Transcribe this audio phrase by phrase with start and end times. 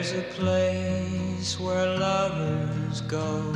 [0.00, 3.52] There's a place where lovers go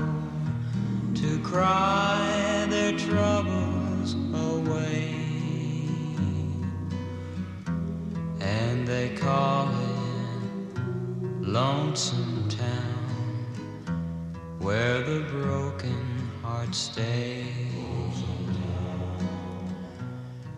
[1.15, 5.15] to cry their troubles away.
[8.41, 10.81] And they call it
[11.47, 13.95] Lonesome Town,
[14.59, 18.17] where the broken heart stays.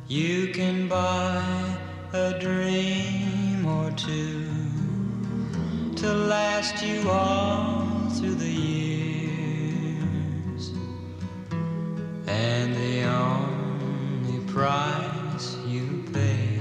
[0.09, 1.77] You can buy
[2.15, 4.44] a dream or two
[6.05, 9.93] to last you all through the years.
[12.27, 16.59] And the only price you pay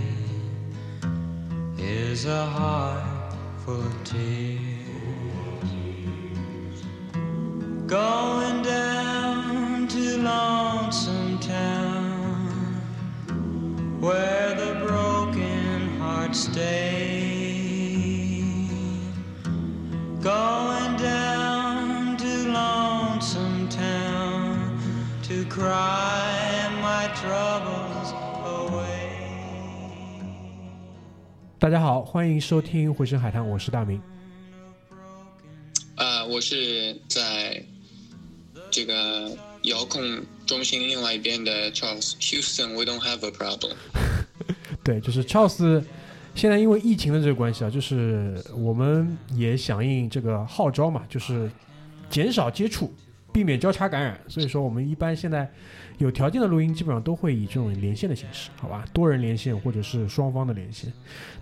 [1.77, 3.35] is a heart
[3.65, 4.52] full of tears.
[31.63, 34.01] 大家好，欢迎收听《回声海滩》，我是大明。
[35.95, 37.63] 呃，我是在
[38.69, 40.03] 这个遥控
[40.45, 42.73] 中心另外一边的 Charles Houston。
[42.73, 43.75] We don't have a problem。
[44.83, 45.85] 对，就是 Charles，
[46.35, 51.49] 现在因为疫情的这个关系啊，就是我们也响应这个号召嘛，就是
[52.09, 52.93] 减少接触，
[53.33, 54.17] 避免交叉感染。
[54.27, 55.51] 所以说，我们一般现在
[55.97, 60.93] 有条件的录音，基本上都会以这种连线的形式，好吧，多人连线或者是双方的连线。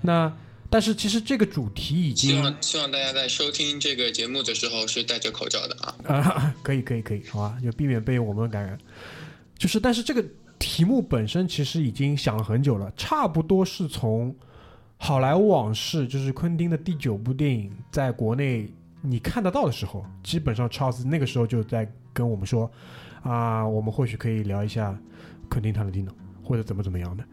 [0.02, 0.32] 那
[0.70, 5.96] 但是其实这个主题已经希望希望大家在收听这个节目的时候是戴着口罩的啊。
[6.08, 8.80] 啊， 可以可以可以，好吧，就避免被我们感染。
[9.58, 10.24] 就是，但是这个
[10.58, 14.32] 题目本身其实已经想了很久了，差不多是从
[14.98, 22.72] 《好莱坞往事》就是昆汀的第九部电影在国内你看得到的时候，基本上 Charles 那个时候就在跟我们说
[23.24, 24.96] 啊，我们或许可以聊一下
[25.50, 26.14] 昆汀塔伦蒂诺
[26.44, 27.24] 或者怎么怎么样的。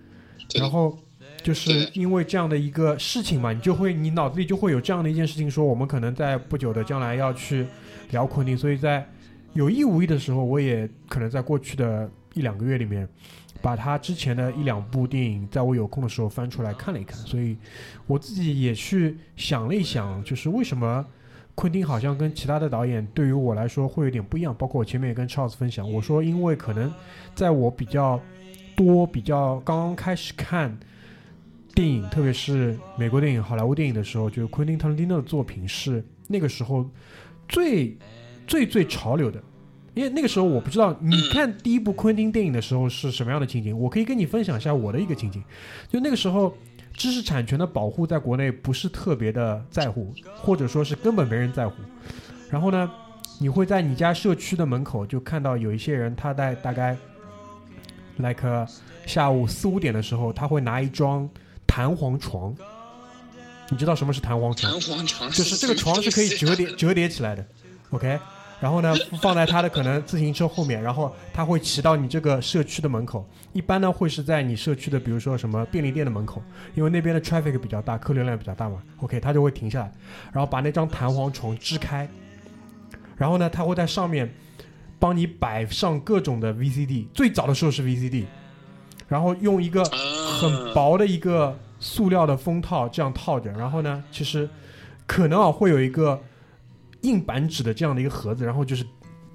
[0.54, 0.98] 然后
[1.42, 7.66] 就是因为这样的一个事情嘛，你就会你脑子里就会有这样的一件事情，说我们可能在不久的将来要去
[8.12, 9.06] 聊昆汀，所以在
[9.52, 13.06] 有意无意的时候，我也可能在过去的一两个月里面，
[13.60, 17.58] 把他之前的一两部电影，在我有空的时候翻出来看了一看，所以
[18.06, 21.04] 我自己也去想了一想，就是为什么。
[21.58, 26.94] 昆汀好像跟其他的导演对于我来说会有点不一样，包括我前面也跟 Charles 分享，我说因为可能
[27.34, 28.20] 在我比较
[28.76, 30.78] 多、比较刚刚开始看
[31.74, 36.88] 电影，特别是美国电影、好莱坞电影的时候，就是昆汀·塔伦蒂诺的作品是那个时候
[37.48, 37.98] 最
[38.46, 39.42] 最最潮流的。
[39.94, 45.42] 因为那个时候我不知道你看第一部昆汀电影的时候是什么样的情景，我可以跟你分享一下我的一个情景。
[45.88, 46.56] 就那个时候，
[46.98, 51.74] 知识产权的保护在国内不是特别的在乎，或者说是根本没人在乎。
[52.50, 52.90] 然后呢，
[53.38, 56.96] 你会在你家社区的门口就看到有一些人，他在大概
[58.16, 58.66] ，like
[59.06, 61.28] 下午四五点的时候，他会拿一张
[61.66, 62.52] 弹簧床。
[63.70, 64.72] 你知道什么是弹簧床？
[64.72, 67.46] 弹簧床就是这个床是可以折叠折叠起来的
[67.90, 68.18] ，OK。
[68.60, 73.24] 然后呢，放在他的可能自行车后面，然后他会骑到你这个社区的门口。
[73.52, 76.42] 一般呢会是在你社区的，比如说什么便利店的门口，
[76.74, 78.82] 因为那边的 traffic 比较大，客流量比较大嘛。
[78.98, 79.92] OK，他就会停下来，
[80.32, 82.08] 然后把那张弹簧床支开，
[83.16, 84.28] 然后呢，他会在上面
[84.98, 87.06] 帮你摆上各种的 VCD。
[87.14, 88.24] 最早的时候是 VCD，
[89.06, 94.48] 然后用一个很薄的一个塑料的封套这样套着，然后呢，其实
[95.06, 96.20] 可能啊会有一个
[97.02, 98.84] 硬板纸的这样的一个盒子，然后就是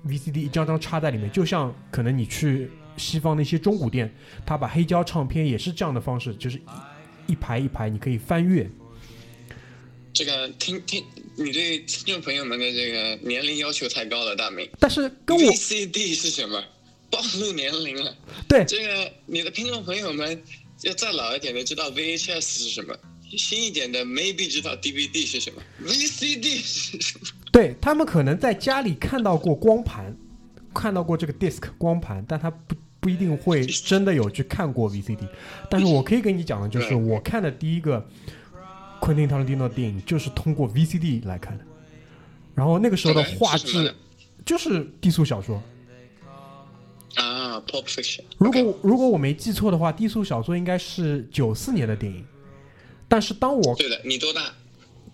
[0.06, 4.14] VCD 一张张插在里面，就像可能你去西方的一些中古店，
[4.46, 6.58] 他把黑胶唱片也是这样的方式，就是
[7.28, 8.70] 一一排一排，你可以翻阅。
[10.14, 11.04] 这个听听，
[11.38, 14.70] 你对听众朋友们的这个年龄要求太高了，大明。
[14.80, 16.64] 但是跟我 VCD 是什么？
[17.10, 18.16] 暴露年龄了。
[18.48, 20.44] 对这个你的听众朋友们
[20.82, 22.96] 要再老一点的知道 VHS 是什么，
[23.38, 27.28] 新一点的 maybe 知道 DVD 是什么，VCD 是什么？
[27.54, 30.14] 对他们可能在家里看到过光盘，
[30.74, 35.28] 看到过这个 disc 光盘，但他不不一定会真的有去看过 VCD。
[35.70, 38.04] 但是我可以跟你讲的就是，我看的第一个
[39.00, 41.64] 昆汀·塔伦蒂诺电影就是通过 VCD 来看的。
[42.56, 43.94] 然后那个时候的画质
[44.44, 45.62] 就是低俗小说。
[47.16, 48.22] 啊，Pulp Fiction。
[48.40, 52.26] 如果如果我没记错的话，低俗小说应该是九四年的电影。
[53.08, 54.42] 但是当我对的，你多大？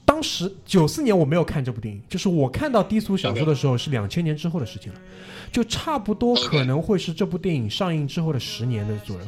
[0.09, 4.99] 当时九四年我没有看这部电影，就是我看到低俗小说的时候是两千年之后的事情了，
[5.51, 9.27] 就差不多可能会是这部电影上映之后的十年的左右。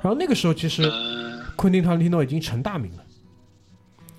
[0.00, 3.04] 然后那个时候其实呃，昆汀·塔伦蒂诺已经成大名了，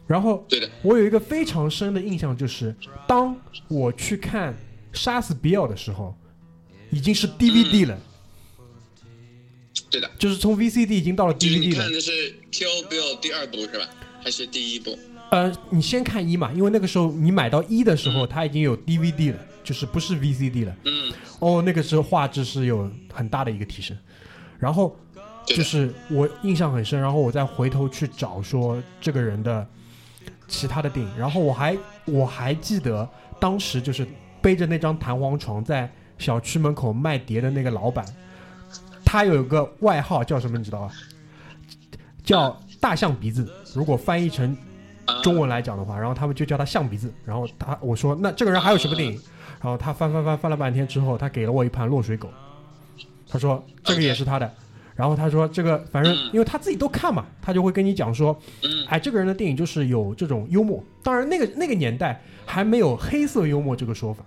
[0.06, 2.76] 然后对的，我有一个非常深的印象，就是
[3.08, 3.34] 当
[3.70, 4.54] 我去看
[4.92, 6.14] 《杀死比尔》的时候，
[6.92, 7.98] 已经是 DVD 了，
[9.90, 10.12] 对的。
[10.20, 11.94] 就是从 VCD 已经到了 DVD 了看。
[11.94, 12.12] 的是
[12.52, 13.88] 《Kill Bill》第二部是吧？
[14.22, 15.00] 还是第一部？
[15.32, 20.76] 呃，你先看一嘛，因为那个时候你买到一的时候，它已经有 DVD 了，就是不是 VCD 了。
[20.86, 23.98] 嗯，哦，那个时候画质是有很大的一个提升。
[24.58, 24.96] 然后
[25.46, 29.68] 就是我印象很深，然后我再回头去找说这个人的
[30.48, 33.08] 其他的电影，然后我还我还记得
[33.40, 34.08] 当时就是
[34.42, 38.06] 背着那张弹簧床在小区门口卖碟的那个老板，
[39.04, 40.94] 他有一个外号叫什么，你知道吧？
[42.24, 43.52] 叫大象鼻子。
[43.74, 44.58] 如果翻译成啊
[45.24, 47.14] 中文来讲的话，然后他们就叫他象鼻子。
[47.26, 49.20] 然后他我说那这个人还有什么电影？
[49.62, 52.30] 然后他翻翻翻翻了半天之后，他给了我一盘落水狗。
[53.28, 54.52] 他说这个也是他的。
[54.96, 60.82] 然后他说这个反正嗯因为他自己都看嘛，他就会跟你讲说，嗯哎，这个人的电影就是有这种幽默。
[61.04, 64.24] 当然那个那个年代还没有黑色幽默这个说法，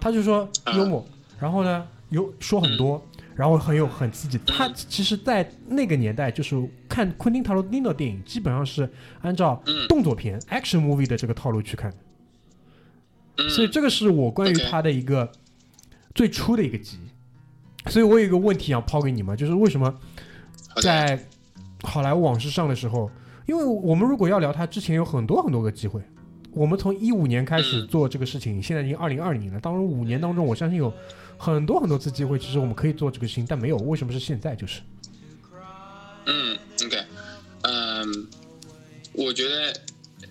[0.00, 1.06] 他就说幽默，
[1.38, 3.00] 然后呢有说很多，
[3.34, 4.38] 然后很有很刺激。
[4.46, 6.56] 他其实，在那个年代，就是
[6.88, 8.88] 看昆汀塔罗蒂诺电影，基本上是
[9.20, 11.96] 按照嗯动作片、action movie 的这个套路去看的。
[13.38, 15.30] 嗯所以这个是我关于他的一个
[16.14, 17.90] 最初的一个记忆。
[17.90, 19.92] 所以我有一个问题想抛给你们，就是为什么
[20.82, 21.18] 在
[21.82, 23.10] 好莱坞往事上的时候，
[23.46, 26.00] 因为我们如果要聊他之前有很多很多个机会，
[26.52, 29.58] 我们从一五年开始嗯做这个事情，现在已经二零二零年了。
[29.58, 30.92] 当然五年当中，我相信有
[31.44, 33.76] 很多很多次机会，其实我们可以做这个事情，但没有。
[33.78, 34.54] 为什么是现在？
[34.54, 34.80] 就是
[36.26, 37.04] 嗯，OK，
[37.62, 38.28] 嗯，
[39.12, 39.74] 我觉得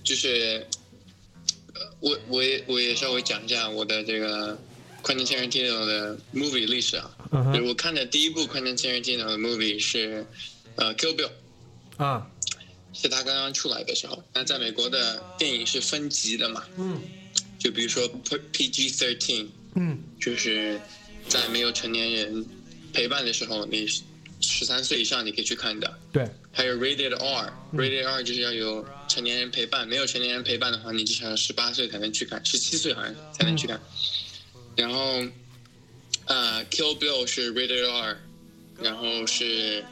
[0.06, 0.66] 就是，
[1.74, 4.58] 呃我我也我也稍微讲一下我的这个
[5.04, 7.12] Quentin Tarantino 的 movie 历史啊。
[7.68, 10.26] 我看的第一部 Quentin Tarantino 的 movie 是
[10.78, 11.32] 呃 Kill Bill，
[11.98, 12.26] 啊，
[12.94, 14.24] 是他刚刚出来的时候。
[14.34, 17.02] 那在美国的电影是分级的嘛，嗯
[17.60, 18.08] 就比如说
[18.54, 20.80] PG thirteen，嗯就是
[21.28, 22.46] 在没有成年人
[22.94, 23.88] 陪伴的时候，你
[24.40, 26.00] 十三岁以上你可以去看的。
[26.12, 33.80] 对，还有 Rated R，Rated R 就是要有成年人陪伴，没有成年人陪伴的话，你至少要十八岁才能去看，十七岁好像才能去看。
[34.76, 35.24] 然后，
[36.26, 38.18] 呃，Kill Bill 是 Rated R，
[38.82, 39.84] 然后是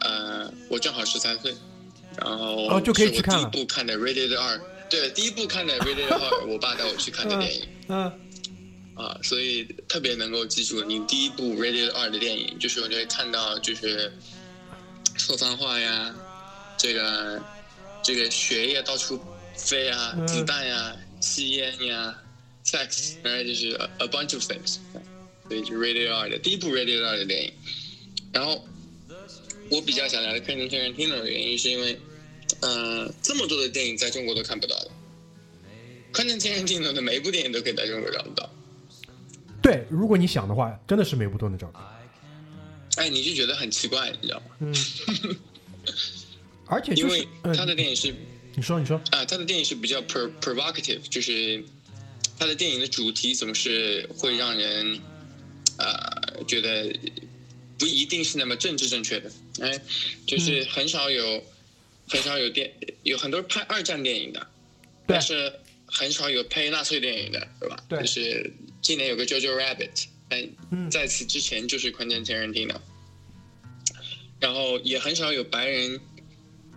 [0.00, 1.54] 呃，我正好十三岁，
[2.16, 7.62] 然后哦就可以去看第一部看的 Rated R，对，第一部看的 Rated R，我爸带我去看的电影。
[7.88, 8.12] 嗯
[8.98, 14.12] 啊，所以特别能够记住你第一部 Rated R 的电影，就是我就会看到就是
[15.16, 16.12] 说脏话呀，
[16.76, 17.40] 这个
[18.02, 19.20] 这个血液到处
[19.54, 22.20] 飞啊，嗯子弹呀，吸烟呀
[22.64, 24.78] ，sex，然后就是 a, bunch of things，
[25.46, 27.52] 所以就是 Rated R 的第一部 Rated R 的电影。
[28.32, 28.66] 然后
[29.70, 32.00] 我比较想聊的 Quentin Tarantino 的原因是因为，
[32.62, 34.90] 呃，这么多的电影在中国都看不到的。
[36.12, 38.50] Quentin Tarantino 的每一部电影都可以在中国找不到。
[39.70, 41.94] 对，如果你想的话，真的是每部都能找到。
[42.96, 44.46] 哎，你就觉得很奇怪，你知道吗？
[44.60, 44.74] 嗯，
[46.66, 48.14] 而且就是因为嗯，他的电影是
[48.54, 51.62] 你说你说，啊，他的电影是比较 pro provocative，就是
[52.38, 54.98] 他的电影的主题总是会让人
[55.76, 56.92] 呃觉得
[57.78, 59.80] 不一定是那么政治正确的，哎，
[60.26, 61.44] 就是很少有
[62.08, 62.72] 很少有电
[63.02, 64.44] 有很多拍二战电影的，
[65.06, 65.52] 但是
[65.86, 67.76] 很少有拍纳粹电影的，对吧？
[67.88, 72.76] 对就是今年有个 Jojo Rabbit，但嗯在此之前就是 Quentin Tarantino，
[74.40, 76.00] 然后也很少有白人，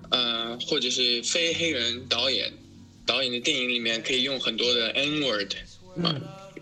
[0.09, 2.51] 呃，或者是非黑人导演
[3.05, 5.53] 导演的电影里面可以用很多的 N word
[6.03, 6.15] 啊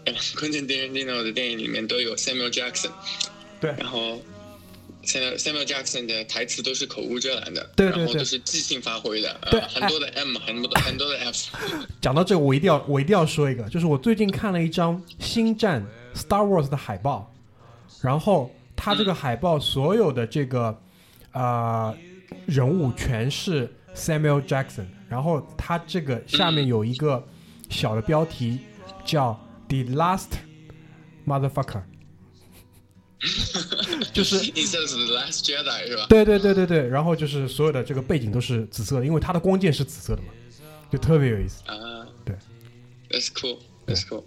[0.05, 2.91] 嗯，Quentin Tarantino 的电影里面都有 Samuel Jackson，
[3.61, 4.21] 对然后
[5.09, 11.57] Samuel Samuel Jackson 的台词都是口无遮拦的，对对对然后都是即兴发挥的，对呃，很多的 M，很多的很多的 F，
[11.99, 15.83] 讲到这个，我一定要我一定要说一个，就是我最近看了一张《星战》
[16.19, 17.33] Star Wars 的海报，
[18.01, 20.79] 然后它这个海报所有的这个
[21.31, 21.95] 呃
[22.45, 27.25] 人物全是 Samuel Jackson，然后它这个下面有一个
[27.69, 28.59] 小的标题
[29.03, 30.29] 叫 The Last
[31.25, 31.81] Motherfucker，
[34.13, 36.05] 就是你这是 The Last Jedi 是吧？
[36.07, 40.29] 对对对对对，然后就是所有的这个背景都是紫色的，因为它的光剑是紫色的嘛，
[40.91, 41.61] 就特别有意思。
[41.65, 42.35] 啊，对
[43.09, 44.23] ，That's cool，That's cool。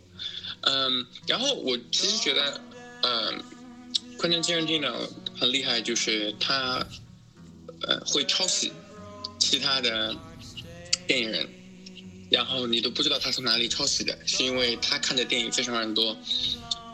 [0.60, 2.60] 嗯，然后我其实觉得，
[3.02, 3.42] 嗯
[4.18, 4.92] ，Quentin Tarantino
[5.38, 6.86] 很厉害，就是他
[7.80, 8.72] 呃会抄袭
[9.38, 10.14] 其他的
[11.06, 11.48] 电影人，
[12.30, 16.16] 然后你都不知道他从哪里抄袭的，是因为他看的电影非常非常多。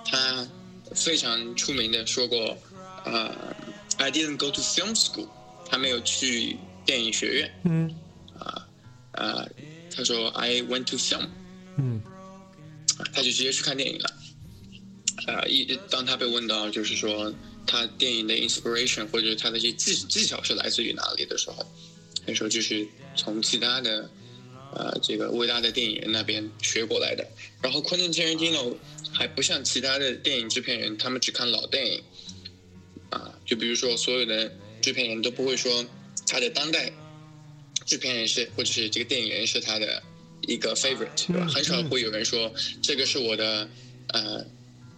[0.07, 0.49] 他
[1.05, 2.57] 非常出名的说过，
[3.05, 3.35] 呃
[3.97, 5.29] ，I didn't go to film school，
[5.69, 7.61] 他没有去电影学院。
[7.65, 7.95] 嗯
[9.13, 9.49] 啊，
[9.95, 11.29] 他说 I went to film，
[11.77, 12.01] 嗯
[13.13, 14.15] 他就直接去看电影了。
[15.27, 17.35] 呃，一当他被问到就是说
[17.67, 21.67] 他电影的 inspiration 或者他的一些技技巧是来自于哪里的时候，
[22.27, 22.87] 他说就是
[23.17, 24.09] 从其他的
[24.73, 27.27] 呃这个伟大的电影人那边学过来的。
[27.61, 28.77] 然后 Quentin Tarantino
[29.13, 32.03] 还不像其他的电影制片人，他们只看老电影
[33.11, 35.85] 啊，就比如说所有的制片人都不会说
[36.27, 36.93] 他的当代
[37.87, 40.03] 制片人是或者是这个电影人是他的
[40.43, 41.47] 一个 favorite，对吧？
[41.47, 43.69] 嗯很少会有人说这个是我的
[44.09, 44.45] 呃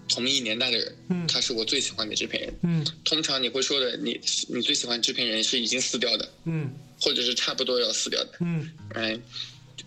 [0.09, 2.55] 同一年代的人，嗯他是我最喜欢的制片人。
[2.63, 8.33] 嗯通常你会说的，你你最喜欢制片人是已经死掉的，嗯或者是差不多要死掉的。
[8.41, 9.19] 嗯哎，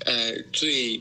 [0.06, 1.00] 呃，最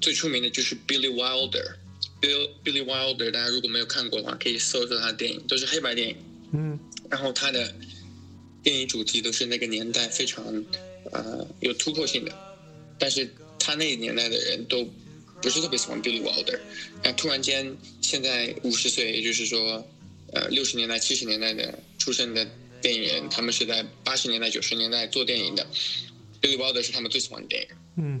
[0.00, 1.76] 最出名的就是 Billy Wilder。
[2.20, 6.16] Bill Billy Wilder，大家如果没有看过的话，可以搜搜他的电影，都是黑白电影。
[6.52, 6.78] 嗯
[7.10, 7.74] 然后他的
[8.62, 10.44] 电影主题都是那个年代非常
[11.12, 12.32] 呃有突破性的，
[12.98, 14.88] 但是他那个年代的人都
[15.42, 16.58] 不是特别喜欢 Billy Wilder，
[17.04, 19.86] 那突然间现在五十岁，也就是说
[20.32, 22.48] 呃六十年代七十年代的出生的
[22.80, 25.66] 电影人，他们是在八十年代九十年代做电影的
[26.40, 27.68] ，Billy Wilder 是他们最喜欢的电影。
[27.98, 28.20] 嗯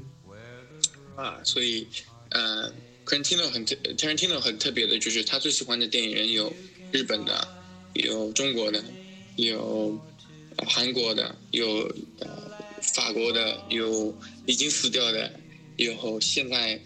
[1.16, 1.86] 啊，所以
[2.28, 2.70] 呃
[3.06, 6.52] ，Tarantino 很特，Tarantino 很特别的就是他最喜欢的电影人有
[6.92, 7.48] 日本的，
[7.94, 8.84] 有中国的，
[9.36, 9.98] 有、
[10.58, 12.28] 韩国的，有呃
[12.94, 15.32] 法国的，有已经死掉的，
[15.76, 16.78] 有现在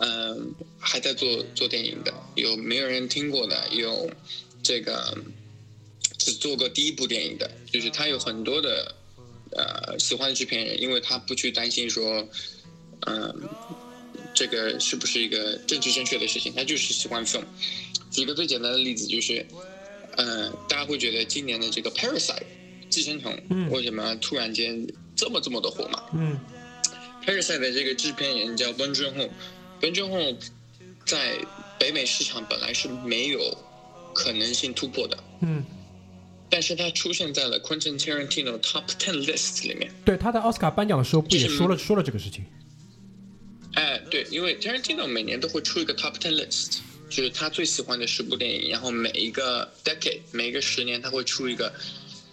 [0.00, 4.10] 嗯、还在做做电影的，有没有人听过的，有
[4.62, 5.16] 这个
[6.18, 8.94] 只做过第一部电影的，就是他有很多的
[9.52, 12.26] 呃喜欢的制片人，因为他不去担心说。
[13.06, 13.48] 嗯，
[14.34, 16.52] 这个是不是一个政治正确的事情？
[16.54, 17.44] 他就是喜欢 film。
[18.10, 19.44] 举个最简单的例子，就是，
[20.16, 22.36] 呃，大家会觉得今年的这个《Parasite》
[22.88, 26.02] 寄生虫嗯为什么突然间这么这么的火嘛？
[26.12, 26.38] 嗯
[27.26, 30.36] 《Parasite》的这个制片人叫 Ben Joon-ho，Ben Joon-ho
[31.04, 31.38] 在
[31.78, 33.40] 北美市场本来是没有
[34.14, 35.64] 可能性突破的，嗯，
[36.48, 39.90] 但是他出现在了 Quentin Tarantino Top Ten List 里面。
[40.04, 42.44] 对，他在奥斯卡颁奖的时候不也就是说了说了这个事情？
[43.74, 46.78] 哎，对，因为 Tarantino 每年都会出一个 Top Ten List，
[47.08, 51.72] 就是他最喜欢的十部电影，然后每一个 decade 每一个十年他会出一个，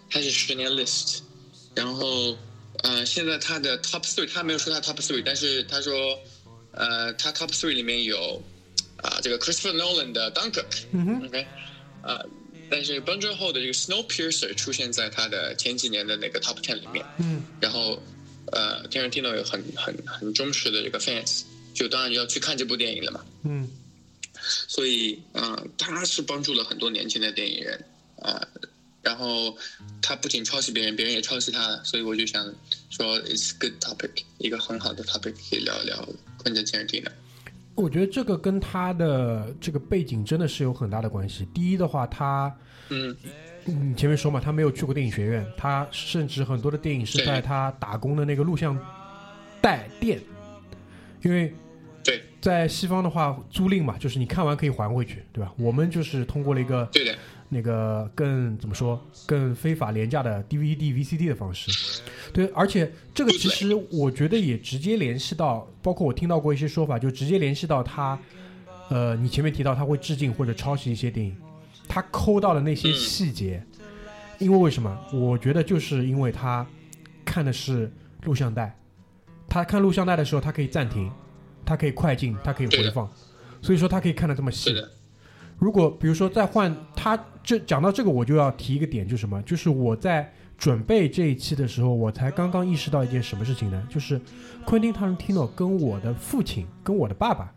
[0.09, 1.19] 他是十年 list，
[1.73, 2.37] 然后
[2.83, 6.19] 呃，现在他的 Top Three 他没有说他 Top Three，但是他说
[6.71, 8.41] 呃，他 Top Three 里面有
[8.97, 10.83] 啊、这个 Christopher Nolan 的 Dunkirk。
[10.91, 11.47] 嗯，OK，
[12.03, 12.23] 呃、
[12.69, 17.03] 但是 b u n g e 后的这个 Snowpiercer 出现在他的前几年的那个 Top Ten 里面。
[17.17, 18.01] 嗯然后
[18.51, 21.43] 呃，Tarantino 有很很很忠实的这个 fans，
[21.73, 23.25] 就当然要去看这部电影了嘛。
[23.43, 23.69] 嗯
[24.67, 27.75] 所以嗯、呃他是帮助了很多年轻的电影人
[28.17, 28.61] 啊、呃
[29.03, 29.57] 然后
[29.99, 32.45] 他不仅抄袭别人，别人也抄袭他，所以我就想
[32.91, 37.09] 说，it's good topic，一个很好的 topic 可以聊一聊 Quentin Tarantino。
[37.73, 41.47] 我觉得这个跟他的这个背景真的是有很大的关系。
[41.51, 42.55] 第一的话，他
[42.89, 43.15] 嗯，
[43.65, 48.77] 你前面说嘛，他没有去过电影学院，他甚至很多的电影是在他打工的那个录像
[49.61, 50.19] 带店，
[51.21, 51.53] 因为
[52.03, 52.21] 对。
[52.41, 55.53] 在西方的话，租赁嘛，就是你看完可以还回去，对吧？
[55.59, 57.15] 我们就是通过了一个对的，
[57.49, 62.01] 那个更怎么说更非法廉价的 DVD、VCD 的方式。
[62.33, 68.17] 对，而且这个其实我觉得也直接联系到，包括我听到过一些说法，就直接联系到他，
[68.89, 71.37] 呃，你前面提到他会致敬或者抄袭一些电影，
[71.93, 73.61] 他抠到了那些嗯细节，
[74.37, 74.97] 因为为什么？
[75.11, 76.65] 我觉得就是因为他
[77.25, 77.91] 看的是
[78.23, 78.73] 录像带，
[79.49, 81.11] 他看录像带的时候，他可以暂停，
[81.65, 83.11] 他可以快进，他可以回放，
[83.61, 84.73] 所以说他可以看得这么细
[85.59, 89.41] 如果比如说再换他这讲到这个，我就要提一个点，就是什么？
[89.41, 93.85] 就是我在准备这一期的时候，我才刚刚意识到一件什么事情呢？
[93.89, 94.21] 就是
[94.65, 97.53] 昆汀·塔伦蒂诺跟我的父亲跟我的爸爸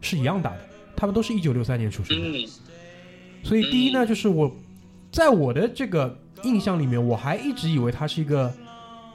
[0.00, 0.60] 是一样大的，
[0.94, 2.28] 他们都是一九六三年出生的。
[2.28, 2.48] 嗯，
[3.46, 4.52] 所以第一呢，就是我
[5.12, 8.52] 在我的这个印象里面，我还一直以为他是一个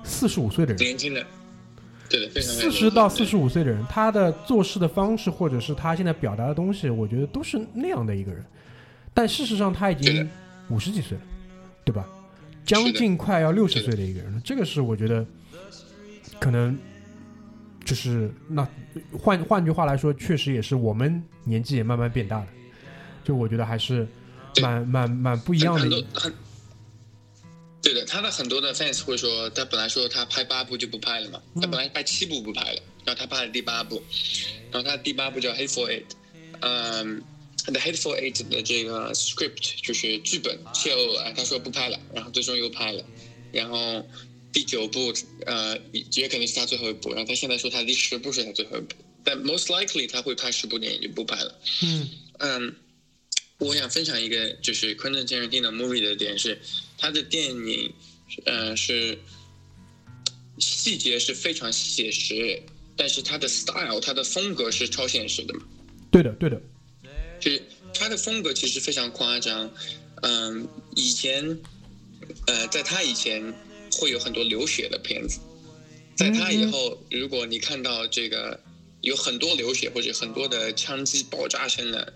[0.05, 0.81] 四十五岁的人。
[0.81, 1.21] 年轻的，
[2.07, 8.41] 对四十到四十，五岁的人，他的做事的方式，或者是他现在表达的东西，我觉得都是那样的一个人。
[9.13, 10.29] 但事实上，他已经
[10.69, 11.23] 五十几岁了，
[11.83, 12.07] 对吧？
[12.63, 15.25] 将近快要六十岁的一个人了，这个是我觉得
[16.39, 16.79] 可能
[17.83, 18.65] 就是那
[19.19, 22.47] 换换句话来说，确实也是我们年纪也慢慢变大了。
[23.23, 24.07] 就我觉得还是对
[24.59, 25.81] 蛮蛮蛮不一样的。
[25.81, 26.33] 很多很。
[27.83, 34.03] 对的，他的很多的 fans 会说，他本来说他拍八部就不拍了嘛，他本来拍七部不拍了，然后他拍了第八部，
[34.71, 36.03] 然后他第八部叫《Hateful Eight》，
[36.59, 37.23] 嗯，
[37.65, 43.03] 他的《Hateful Eight》的这个 script 就是剧本泄露了，他说不拍了，然后最终又拍了，
[43.51, 44.07] 然后
[44.53, 45.11] 第九部，
[45.47, 47.09] 呃，也肯定是他最后一部。
[47.09, 51.59] 然后他现在说他第十部是他最后一部，但 most likely 他会拍十部电影就不拍了。
[51.81, 52.75] 嗯嗯，
[53.61, 56.59] 我想分享一个就是 Quentin Tarantino movie 的点是，
[56.97, 57.93] 他的电影，
[58.45, 59.15] 呃，是
[60.57, 62.59] 细节是非常写实，
[62.97, 65.61] 但是他的 style，他的风格是超现实的嘛。
[66.11, 66.59] 对的对的，
[67.39, 67.61] 就是
[67.93, 69.71] 他的风格其实非常夸张，
[70.23, 71.59] 嗯，以前，
[72.47, 73.53] 呃，在他以前
[73.91, 75.39] 会有很多流血的片子，
[76.15, 78.59] 在他以后，如果你看到这个
[79.01, 82.11] 有很多流血或者很多的枪击爆炸声的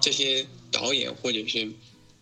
[0.00, 1.70] 这些导演或者是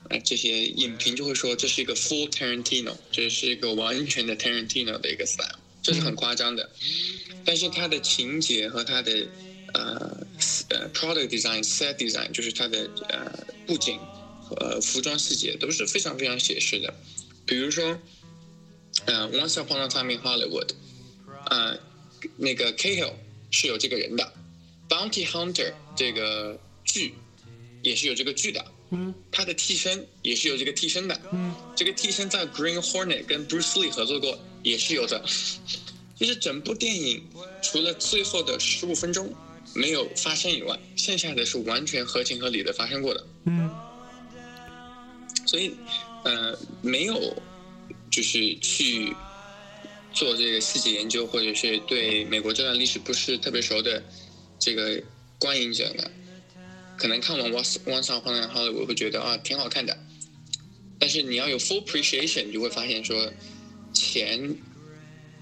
[0.09, 6.71] 呃这些影评就会说这是一个 full Tarantino，这是一个完全的 Tarantino 的一个 style，这是很夸张的，
[7.45, 9.29] 但是他的情节和他的
[9.75, 10.26] 呃
[10.69, 13.99] 呃 product design、set design，就是它的呃布景
[14.41, 16.95] 和服装细节都是非常非常写实的。
[17.45, 17.99] 比如说，
[19.07, 20.71] 呃，Once Upon a Time in Hollywood，
[21.50, 21.79] 呃，
[22.37, 23.12] 那个 Cahill
[23.50, 24.33] 是有这个人的
[24.88, 27.15] ，Bounty Hunter 这个剧
[27.87, 29.14] 也是有这个剧的，嗯。
[29.31, 31.55] 他的替身也是有这个替身的，嗯。
[31.76, 35.25] 这个替身在 Green Hornet 跟 Bruce Lee 合作过，也是有的。
[36.16, 37.23] 就是整部电影
[37.62, 39.33] 除了最后的十五分钟
[39.75, 43.26] 没有发生以外，剩下的是完全合情合理的发生过的。
[43.45, 43.71] 嗯。
[45.47, 45.73] 所以，
[46.25, 47.14] 呃，没有
[48.11, 49.14] 就是去
[50.12, 54.02] 做这个细节研究，或者是对美国这段历史不是特别熟的
[54.59, 55.00] 这个
[55.38, 56.02] 观影者呢，
[56.97, 59.97] 可能看完《Once Once Upon a Hollywood》会觉得啊挺好看的，
[60.99, 63.33] 但是你要有 full appreciation，你就会发现说
[63.93, 64.57] 前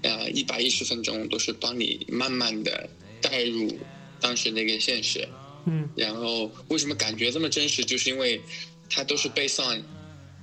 [0.01, 2.89] 呃一百一十分钟都是帮你慢慢的
[3.21, 3.79] 带入
[4.19, 5.27] 当时那个现实，
[5.65, 5.89] 嗯。
[5.95, 8.41] 然后为什么感觉这么真实，就是因为
[8.89, 9.83] 它都是 based on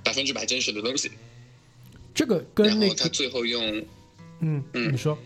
[0.03, 1.11] 百分之百真实的东西，
[2.13, 3.85] 这个跟那然后他最后用，
[4.41, 4.93] 嗯嗯。
[4.93, 5.17] 你说。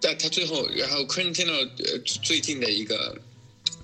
[0.00, 3.20] 在他最后，然后 Quentin 呃最近的一个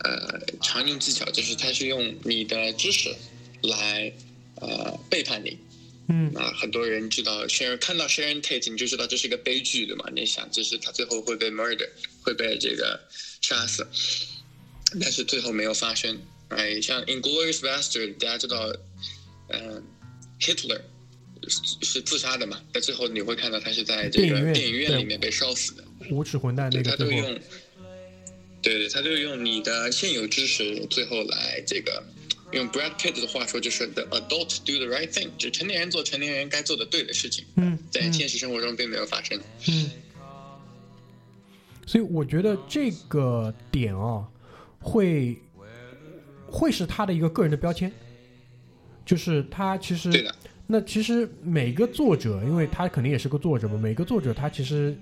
[0.07, 3.15] 呃常用技巧就是他是用你的知识
[3.63, 4.13] 来
[4.61, 5.59] 呃背叛你
[6.09, 10.05] 嗯啊，很多人知道 Sharon 看到 Sharon Tate 你就知道这是一个悲剧对吗？
[10.15, 11.89] 你想就是他最后会被 murder
[12.23, 13.01] 会被这个
[13.43, 13.85] 杀死，
[15.01, 16.17] 但是最后没有发生。
[16.51, 18.73] 哎，像 Inglorious Bastard 大家知道，
[19.49, 19.83] 嗯、
[20.41, 20.81] Hitler
[21.49, 22.63] 是是自杀的嘛？
[22.73, 25.83] 但最后你会看到他是在这个电影院里面被烧死的。
[26.09, 27.41] 无耻混蛋那对，个他都用，
[28.67, 32.03] 对对，他就用你的现有知识，最后来这个，
[32.51, 39.41] 用 Brad Pitt 的话说，就是 the adult do the right thing，就成年人做成年人该做的对的事情，嗯在嗯现实生活中并没有发生。
[39.69, 39.91] 嗯，
[41.87, 44.27] 所以我觉得这个点哦，
[44.81, 45.37] 会
[46.49, 47.93] 会是他的一个个人的标签，
[49.05, 50.35] 就是他其实对的，
[50.67, 54.99] 那其实每个作者，因为他肯定也是个作者嘛，每个作者他其实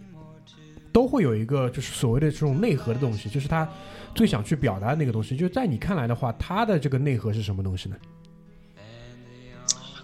[0.94, 3.68] 都会有一个就是所谓的这种内核的东西，就是他
[4.14, 5.36] 最想去表达的那个东西。
[5.36, 7.96] 就在你看来的话，他的这个内核是什么东西呢？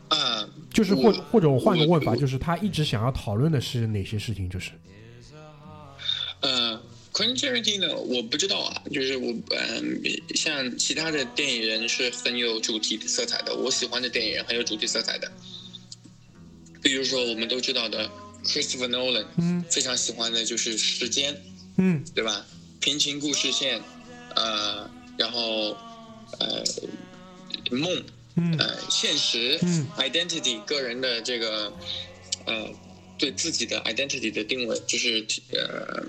[0.09, 4.51] 啊，就是或或者我换个问法，就是他一直想要讨论的是哪些事情？
[4.51, 4.73] 就是
[6.41, 6.77] 呃
[7.13, 10.03] ，Quentin Tarantino 我不知道啊，就是我嗯、
[10.35, 15.31] 像其他的电影人是很有主题色彩的，我喜欢的电影人很有主题色彩的，
[16.83, 18.11] 比如说我们都知道的
[18.45, 19.65] Christopher Nolan，嗯。
[19.71, 21.37] 非常喜欢的就是时间，
[21.77, 22.05] 嗯。
[22.15, 22.47] 对吧？
[22.81, 23.83] 平行故事线，
[24.37, 25.77] 呃，然后
[26.39, 26.65] 呃，
[27.71, 28.03] 梦，
[28.37, 28.57] 嗯。
[28.59, 29.87] 呃，现实、嗯。
[29.99, 31.73] identity，个人的这个
[32.47, 32.69] 呃，
[33.19, 36.03] 对自己的 identity 的定位，就是呃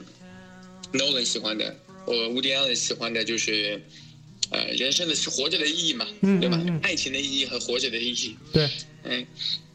[0.93, 3.81] ，Nolan 喜欢的，我 Woody Allen 喜欢的就是
[4.49, 6.57] 呃，人生的是活着的意义嘛，嗯对吧？
[6.61, 6.79] 嗯嗯。
[6.83, 8.69] 爱情的意义和活着的意义，对，
[9.03, 9.25] 哎，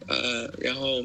[0.07, 1.05] 呃，然后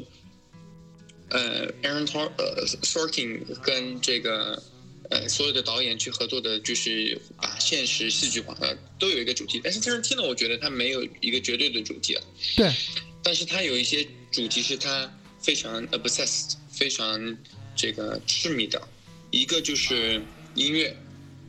[1.32, 4.62] 呃，Aaron Tor 呃 Sorkin 跟这个
[5.10, 9.60] 呃所有的导演去合作的，就是把现实戏剧化呃，都有一个主题。
[9.64, 12.22] 但是 Tarantino 我觉得他没有一个绝对的主题啊，
[12.56, 12.70] 对，
[13.22, 17.38] 但是他有一些主题是他非常 obsessed、非常
[17.74, 18.80] 这个痴迷的，
[19.30, 20.22] 一个就是
[20.54, 20.94] 音乐。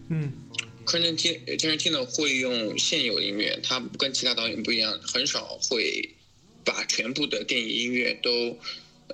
[0.09, 0.31] 嗯
[0.85, 6.09] Quentin Tar- Tarantino 会用现有音乐，他跟其他导演不一样，很少会
[6.65, 8.57] 把全部的电影音乐都，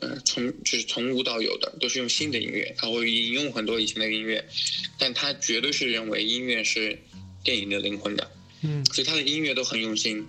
[0.01, 2.73] 呃，从就是从无到有的，都是用新的音乐。
[2.77, 4.43] 他会引用很多以前的音乐，
[4.97, 6.97] 但他绝对是认为音乐是
[7.43, 8.31] 电影的灵魂的，
[8.63, 10.25] 嗯所以他的音乐都很用心。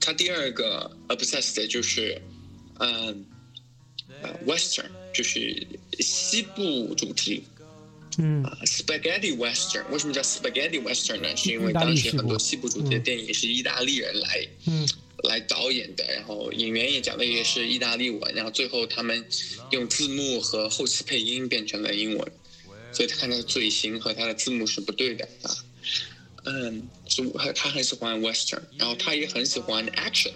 [0.00, 2.20] 他第二个 obsessed 的就是，
[2.78, 3.26] 嗯、
[4.22, 5.66] 呃，western 就是
[5.98, 7.42] 西部主题。
[8.18, 11.36] 嗯 Spaghetti Western 为什么叫 Spaghetti Western 呢？
[11.36, 14.88] 是因为当时很多西部主题的嗯电影是意大利人来嗯
[15.24, 19.24] 来导演的，然后演员也讲的也是意大利文，然后最后他们
[19.70, 22.32] 用字幕和后期配音变成了英文，
[22.92, 25.50] 所以他看他的嘴型和他的字幕是不对的啊。
[26.44, 27.22] 嗯，是
[27.54, 30.30] 他很喜欢 western，然后他也很喜欢 action，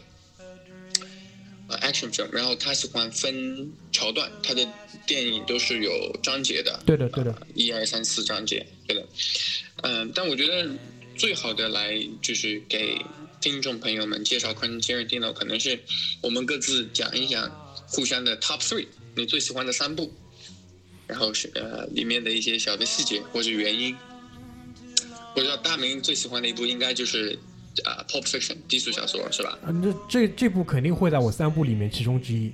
[1.68, 4.66] 呃 action film，然后他喜欢分桥段，他的
[5.06, 9.06] 电影都是有章节的，对的对的，一二三四章节，对的。
[9.82, 10.68] 嗯，但我觉得
[11.14, 12.98] 最好的来就是给
[13.40, 15.80] 听众朋友们介绍 Quentin Tarantino，可能是
[16.20, 17.50] 我们各自讲一讲
[17.88, 20.12] 互相的 top three，你最喜欢的三部，
[21.06, 23.96] 然后是呃里面的一些小的细节或者原因。
[25.34, 27.38] 我知道大明最喜欢的一部应该就是
[27.84, 29.58] 啊《Pulp Fiction》低俗小说是吧？
[29.66, 32.52] 嗯，这这这部肯定会在我三部里面其中之一。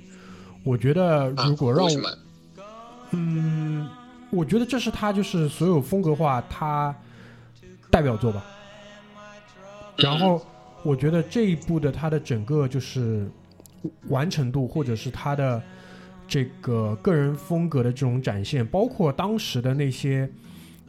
[0.62, 1.88] 我觉得如果让？
[3.11, 3.88] 嗯，
[4.31, 6.94] 我觉得这是他就是所有风格化他
[7.90, 8.44] 代表作吧。
[9.96, 10.46] 然后
[10.87, 13.29] 我觉得这一部的它的整个就是
[14.09, 15.61] 完成度，或者是它的
[16.29, 20.31] 这个个人风格的这种展现，包括当时的那些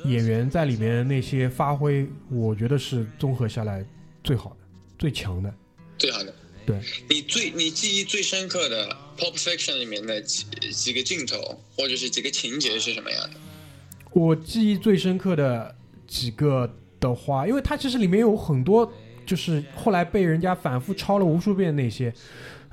[0.06, 3.84] 演员在里面那些发挥，我觉得是综合下来
[4.24, 4.58] 最好的、
[5.00, 5.52] 最强的。
[5.98, 6.32] 最好的。
[6.64, 6.80] 对，
[7.10, 13.40] 你最你记忆最深刻的《Pulp Fiction》里面的几几个镜头或者是几个情节是什么样的？
[14.12, 15.74] 我记忆最深刻的
[16.06, 18.92] 几个的话，因为它其实里面有很多，
[19.28, 22.12] 就是后来被人家反复抄了无数遍那些，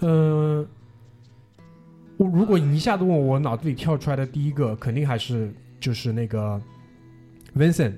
[0.01, 0.67] 嗯、
[2.17, 6.63] 我如果你一下子问我，脑子里跳出来的第一个，肯定还是就是那个
[7.57, 7.95] Vincent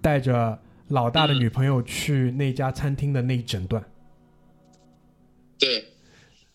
[0.00, 0.58] 带着
[0.88, 3.84] 老大的女朋友去那家餐厅的那一整段。
[5.58, 5.84] 对，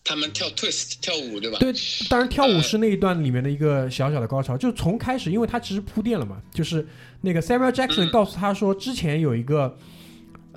[0.02, 1.58] 他们跳 twist 跳舞对吧？
[1.60, 1.72] 对，
[2.10, 6.84] 当然跳舞是那一段里面的一个小小的高潮，就从开始，因为他其实铺垫了嘛，就是
[7.20, 9.78] 那个 Samuel Jackson 嗯告诉他说，之前有一个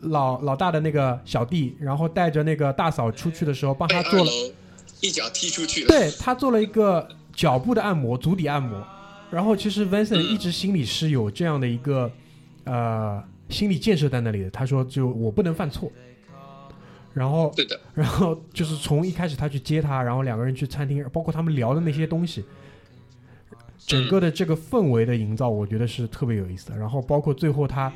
[0.02, 4.32] 老老大的那个小弟，然后带着那个大嫂出去的时候，帮他做了，
[5.02, 5.88] 一脚踢出去了。
[5.88, 8.86] 对他做了一个脚部的按摩，足底按摩。
[9.32, 12.12] 然后其实 Vincent 嗯一直心里是有这样的一个
[12.64, 15.92] 呃心理建设在那里的，他说就我不能犯错。
[17.14, 22.46] 然后对的，然后就是从一开始他去接他，然后两个人去餐厅，包括他们聊的那些东西，
[23.78, 26.78] 整个的这个氛围的营造，我觉得是特别有意思的。
[26.78, 27.92] 然后包括最后他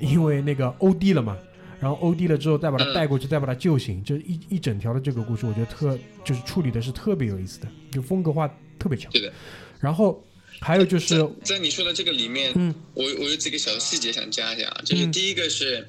[0.00, 1.36] 因为那个 OD 了嘛，
[1.80, 2.94] 然后 OD 了之后再把他嗯。
[2.94, 9.10] 带过去，再把他救醒，就一一整条的这个故事，我觉得特就是处理的是特别有意思的，就风格化特别强。
[9.12, 9.32] 对的。
[9.80, 10.24] 然后
[10.60, 12.74] 还有就是在在你说的这个里面，嗯。
[12.94, 15.88] 我我有几个小细节想加一下啊，就是嗯第一个是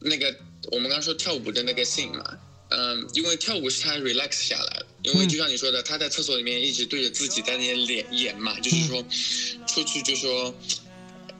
[0.00, 0.34] 那个
[0.72, 5.28] 我们刚刚说跳舞的那个 scene 嘛，嗯，因为跳舞是他 relax 下来了，因为嗯。
[5.28, 9.02] 就像你说的，他在厕所里面一直对着自己在那里演演嘛，就是说
[9.66, 10.54] 出去就说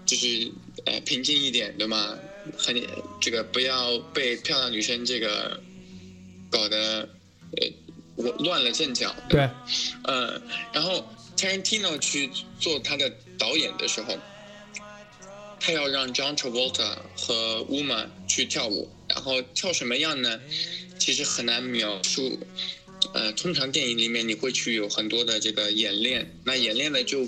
[0.07, 0.51] 就是
[0.87, 2.19] 呃平静一点，对吗？
[2.57, 2.75] 很
[3.21, 5.61] 这个不要被漂亮女生这个
[6.51, 7.09] 搞得
[7.61, 7.69] 呃
[8.17, 9.67] 我乱了阵脚，对吧
[10.05, 14.17] 嗯，然后 Tarantino 去做他的导演的时候，
[15.61, 20.41] 他要让 John Travolta 和 Uma 去跳舞，然后跳什么样呢？
[20.99, 22.39] 其实很难描述。
[23.15, 27.27] 呃，通常电影里面你会去有很多的这个演练，那演练的就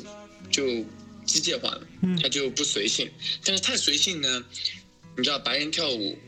[0.51, 0.85] 就
[1.41, 3.11] 机械化了，嗯它就不随性。
[3.45, 4.45] 但是太随性呢，
[5.17, 6.19] 你知道白人跳舞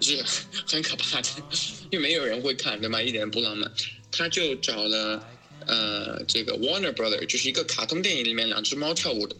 [0.00, 0.22] 是
[0.66, 1.28] 很可怕的，
[1.90, 3.02] 因为没有人会看，对吗？
[3.02, 3.70] 一点都不浪漫。
[4.12, 5.22] 他就找了
[5.66, 9.36] 呃这个 Warner Brother，就是一个卡通电影里面两只猫跳舞的，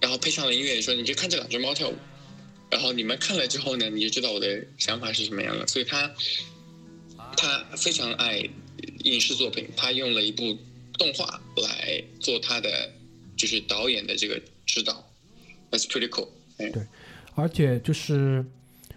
[0.00, 1.96] 然后配上了音乐，说你就看这两只猫跳舞，
[2.70, 5.66] 然后你们看了之后呢，你就知道我的想法是什么样了。
[5.66, 6.14] 所以他
[7.36, 8.48] 他非常爱
[9.04, 10.56] 影视作品，他用了一部
[10.98, 12.90] 动画来做他的
[13.44, 15.04] 就是导演的这个指导
[15.70, 16.28] ，That's pretty cool。
[16.56, 16.82] 对，
[17.34, 18.42] 而且就是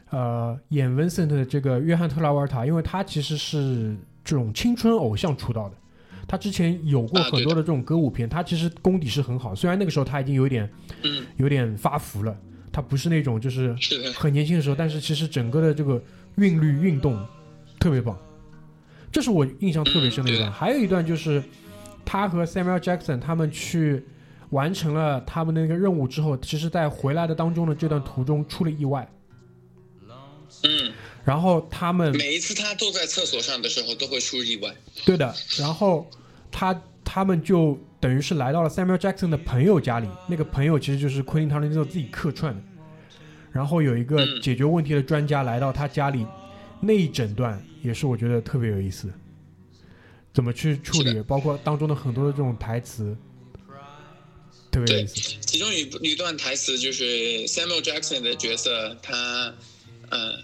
[0.10, 5.76] 呃，演 Vincent 的这个约翰特拉瓦尔塔，因为他其实是这种青春偶像出道的，
[6.26, 10.70] 他之前有过很多的这种歌舞片，他其实功底是很好，虽然那个时候他已经有点
[11.04, 12.34] 嗯，有点发福了，
[12.72, 13.76] 他不是那种就是
[14.16, 16.02] 很年轻的时候，但是其实整个的这个
[16.36, 17.22] 韵律运动
[17.82, 18.18] 特别棒，
[19.12, 20.50] 这是我印象特别深的一段。
[20.50, 21.44] 嗯还有一段就是
[22.06, 24.06] 他和 Samuel Jackson 他们去
[24.50, 29.08] 完成了他们的那个任务之后，其实在回来的当中的这段途中出了意外，
[30.64, 30.92] 嗯，
[31.24, 34.74] 然后他们每一次他坐在厕所上的时候都会出意外。
[35.06, 36.10] 对的，然后
[36.52, 42.62] 他他们就等于是来到了 Samuel Jackson 的朋友家里，那个朋友其实就是昆汀·塔伦蒂诺自己客串的。
[43.52, 46.26] 然后有一个嗯解决问题的专家来到他家里，
[46.80, 49.12] 那一整段也是我觉得特别有意思，
[50.32, 53.18] 怎么去处理，包括当中的很多的这种台词，
[54.80, 55.38] 特别有意思。
[55.42, 59.56] 其中有一一段台词就是 Samuel Jackson 的角色，他
[60.10, 60.38] 呃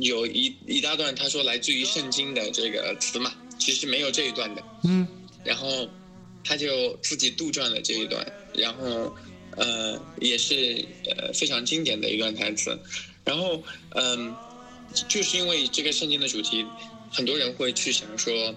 [0.00, 4.62] 有一一大段他说来自于圣经的这个词嘛，其实没有这一段的。
[4.84, 5.06] 嗯
[5.44, 5.88] 然后
[6.42, 9.14] 他就自己杜撰了这一段，然后
[9.56, 12.78] 呃也是呃非常经典的一段台词，
[13.24, 14.34] 然后嗯、
[15.06, 16.64] 就是因为这个圣经的主题，
[17.10, 18.54] 很多人会去想说，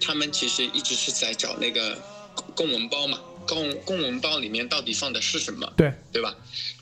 [0.00, 2.00] 他们其实一直是在找那个
[2.54, 6.36] 公文包嘛，公公文包里面到底放的是什么，对，对吧？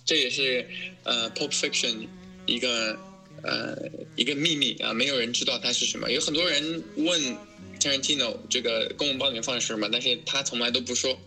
[0.04, 0.68] 这也是
[1.04, 2.08] 呃 Pulp Fiction
[2.46, 2.98] 一个
[3.42, 3.76] 呃
[4.16, 6.10] 一个秘密啊，没有人知道它是什么。
[6.10, 7.36] 有很多人问
[7.78, 11.18] Tarantino 这个公文包里面放的是什么，但是他从来都不说。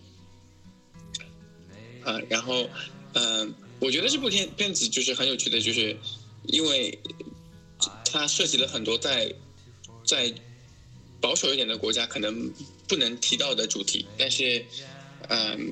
[2.03, 2.69] 啊，然后
[3.13, 5.97] 嗯、呃我觉得这部片片子就是很有趣的，就是
[6.47, 6.97] 因为
[8.05, 9.33] 它涉及了很多在
[10.05, 10.33] 在
[11.19, 12.49] 保守一点的国家可能
[12.87, 14.63] 不能提到的主题，但是
[15.29, 15.71] 嗯。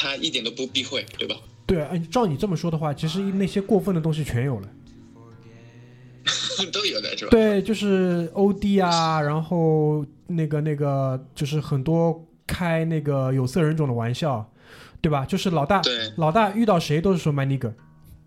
[0.00, 1.34] 他一点都不避讳，对吧？
[1.66, 4.68] 对，啊照你这么说的话，其实那些过分的东西全有了。
[6.72, 7.30] 都有的是吧？
[7.32, 14.48] 对，就是欧弟啊，然后那个那个，就是很多开那个有色人种的玩笑，
[15.00, 15.24] 对吧？
[15.24, 15.82] 就是老大
[16.16, 17.72] 老大遇到谁都是说 my nigger，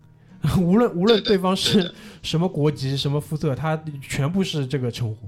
[0.60, 1.90] 无论无论对方是
[2.22, 5.26] 什么国籍、什么肤色，他全部是这个称呼。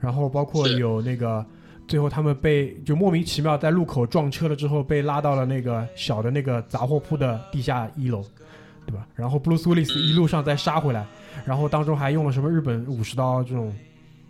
[0.00, 1.44] 然后包括有那个
[1.88, 8.24] 最后他们被就莫名其妙在路口撞车了之后，被拉到了那个小的那个杂货铺的地下一楼，
[8.84, 9.06] 对吧？
[9.14, 11.06] 然后布鲁斯威利斯嗯一路上再杀回来，
[11.44, 13.72] 然后当中还用了什么日本武士刀这种，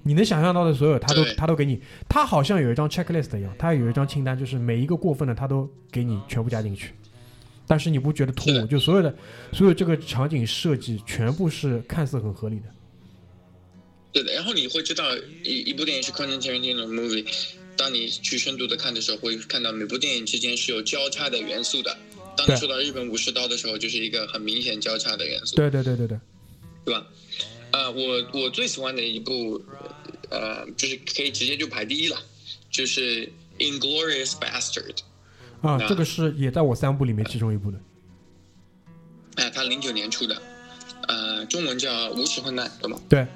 [0.03, 6.93] 你能想象到的所有，他都他都给你，他好像有一张 checklist 一样，他有一张清单，就是每一个过分的他都给你全部加进去。
[7.67, 8.67] 但是你不觉得突兀？
[8.67, 9.13] 就所有的
[9.53, 12.67] 所有这个场景设计全部是看似很合理的。
[14.13, 14.33] 对的。
[14.33, 17.27] 然后你会知道一一部电影是 Quentin Tarantino movie，
[17.77, 21.97] 当你去深度的看的时候，会看到每部电影之间是有交叉的元素的。
[22.37, 26.21] 当你说到日本武士刀的时候，就是一个很明显交叉的元素，对对对对对，
[26.85, 27.07] 对吧？
[27.73, 29.61] 呃，我我最喜欢的一部，
[30.31, 32.17] 呃，就是可以直接就排第一了，
[32.71, 33.27] 就是
[33.59, 34.95] 《Inglorious Bastard》。
[35.63, 37.81] 啊，这个是也在我三部里面其中一部的。
[39.37, 40.41] 哎、他零九年出的，
[41.09, 43.01] 呃，中文叫《无耻混蛋》，对吗？
[43.09, 43.27] 对，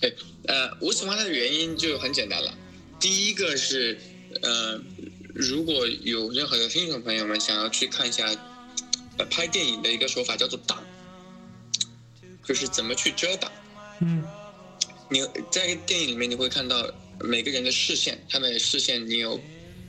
[0.00, 0.14] 对，
[0.46, 2.52] 呃，我喜欢它的原因就很简单了。
[3.00, 3.98] 第一个是，
[4.42, 4.80] 呃，
[5.34, 8.26] 如果有任何的听众朋友们想要去看一下，
[9.18, 10.82] 呃，拍电影的一个手法叫做挡，
[12.44, 13.50] 就是怎么去遮挡。
[14.00, 14.22] 嗯
[15.08, 16.84] 你在电影里面你会看到
[17.20, 19.40] 每个人的视线，他们的视线你有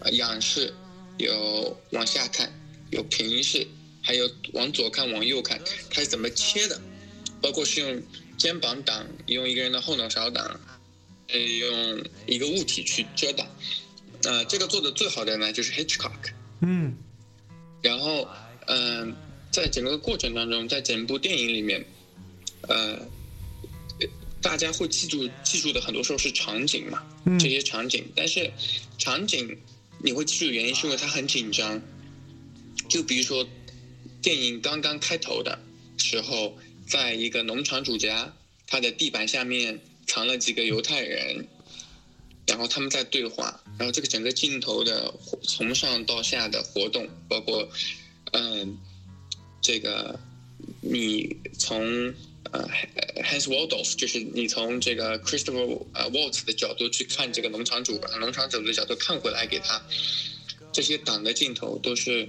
[0.02, 0.72] 呃仰视，
[1.18, 2.54] 有往下看，
[2.92, 3.68] 有平视，
[4.04, 6.80] 还有往左看往右看，它是怎么切的？
[7.42, 8.00] 包括是用
[8.38, 10.60] 肩膀挡，用一个人的后脑勺挡，
[11.28, 13.48] 呃，用一个物体去遮挡。
[14.24, 16.32] 呃，这个做的最好的呢就是 Hitchcock。
[16.62, 16.96] 嗯
[17.82, 18.28] 然后，
[18.66, 19.16] 嗯、
[19.52, 21.86] 在整个过程当中，在整部电影里面，
[22.68, 23.00] 呃，
[24.42, 28.52] 大家会记住记住的很多时候是场景嘛，嗯这些场景，但是
[28.98, 29.58] 场景
[30.04, 31.82] 你会记住的原因是因为它很紧张。
[32.90, 33.48] 就比如说，
[34.22, 35.60] 电影刚刚开头的
[35.98, 38.34] 时候，在一个农场主家，
[38.66, 41.46] 他的地板下面藏了几个犹太人，
[42.48, 47.70] 然后他们在对话，然后这个整个镜头的从上到下的活动，包括
[48.32, 48.78] 嗯，
[49.62, 50.18] 这个
[50.82, 52.14] 你从
[52.52, 52.68] 呃
[53.24, 59.82] Hans Waldorf，就是你从这个 Christopher 呃 Waltz 的角度去看这个农场主，农场主的角度看回来给他，
[60.72, 62.28] 这些挡的镜头都是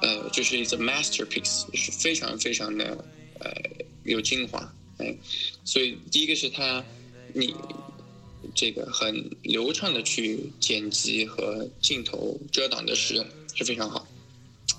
[0.00, 3.04] 呃就是一个 masterpiece，是非常非常的
[3.40, 3.52] 呃
[4.08, 5.16] 有精华，哎，
[5.64, 6.84] 所以第一个是他
[7.34, 7.54] 你
[8.54, 14.06] 这个很流畅的去剪辑和镜头遮挡的使用是非常好。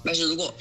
[0.03, 0.53] 但是如果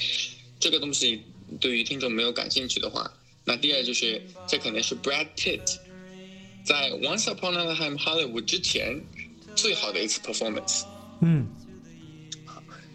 [0.59, 1.21] 这个东西
[1.59, 3.11] 对于听众没有感兴趣的话，
[3.45, 5.77] 那第二就是这可能是 Brad Pitt
[6.63, 9.01] 在 Once Upon a Time Hollywood 之前
[9.55, 10.83] 最好的一次 performance。
[11.21, 11.47] 嗯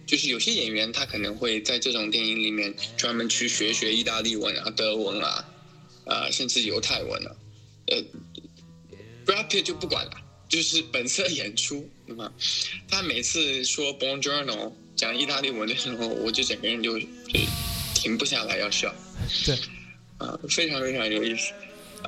[0.07, 5.43] 就是有些演员他可能会在这种电影里面专门去学学意大利文啊、德文啊，
[6.07, 7.37] 啊、甚至犹太文了，
[7.87, 7.97] 呃
[9.25, 10.12] ，Brad Pitt 就不管了，
[10.49, 12.31] 就是本色演出，那么？
[12.88, 17.07] 他每次说 Buongiorno 讲意大利文的时候，我就整个人就就
[17.95, 18.95] 停不下来要笑，
[19.47, 19.57] 对，
[20.19, 21.53] 啊、非常非常有意思，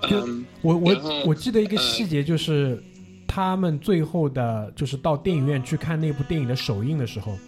[0.08, 2.82] 就嗯，我我我记得一个呃细节，就是、
[3.26, 7.38] 他们最后的，就是到电影院去看那部电影的首映的时候，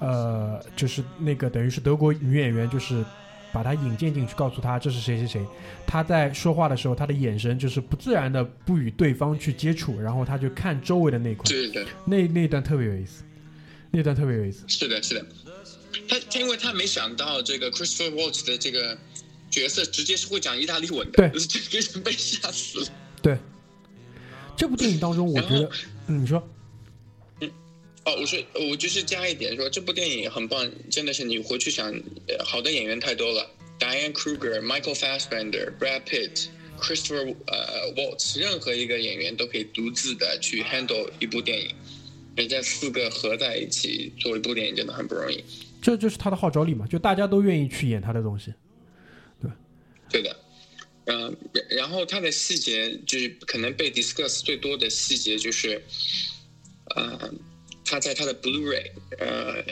[0.00, 3.04] 呃，就是那个等于是德国女演员，就是
[3.54, 5.46] 把他引荐进去，告诉他这是谁谁谁。
[5.86, 11.86] 他在说话的时候，他的眼神就是不自然的不与对方去接触，然后他就看周围的那一块，对的。
[12.04, 13.22] 那那段特别有意思，
[13.92, 14.64] 那段特别有意思。
[14.66, 15.24] 是的，是的，
[16.08, 18.98] 他他因为他没想到这个 Christopher Waltz 的这个
[19.48, 22.86] 角色直接是会讲意大利文的，对 这个人被吓死了。
[23.22, 23.38] 对，
[24.56, 25.70] 这部电影当中，我觉得，
[26.08, 26.46] 嗯，你说，
[28.04, 28.38] 哦，我说
[28.68, 31.90] 我就是加一点说，这部电影很棒，真的是你回去想，
[32.28, 41.74] 呃好的演员太多了，Diane Kruger、Michael Fassbender、Brad Pitt、Christopher 呃 Waltz，任何一个演员都可以独自的去 handle 一部电影，
[42.36, 45.42] 人家四个合在一起做一部电影真的很不容易。
[45.80, 48.52] 这就是他的号召力嘛，就大家都愿意去演他的东西。
[49.40, 49.50] 对
[50.10, 50.36] 对的，
[51.06, 55.82] 嗯、然然后他的细节就是可能被 discuss 最多的细节就是，
[56.94, 57.30] 呃，
[57.84, 59.62] 他在他的 Blu-ray，呃，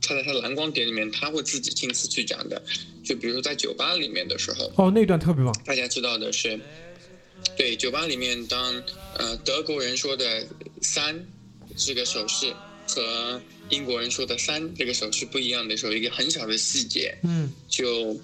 [0.00, 2.62] 他在他的蓝光碟里面，他会自己亲自去讲的。
[3.04, 6.58] 就比如说在酒吧里面的时候，哦，那段特别棒，大家知道的是，
[7.56, 8.82] 对酒吧里面当
[9.18, 10.46] 呃德国人说的
[10.80, 11.26] 三
[11.76, 12.50] 这个手势
[12.88, 18.18] 和英国人说的三这个手势不一样的时候，一个很小的细节，嗯，就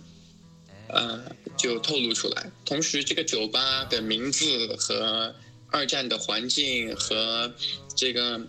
[0.89, 1.23] 呃
[1.59, 2.51] 就透露出来。
[2.65, 5.35] 同时，这个酒吧的名字和
[5.69, 7.53] 二战的环境和
[7.95, 8.41] 这个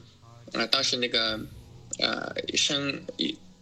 [0.53, 1.39] 呃当时那个
[1.99, 3.01] 呃生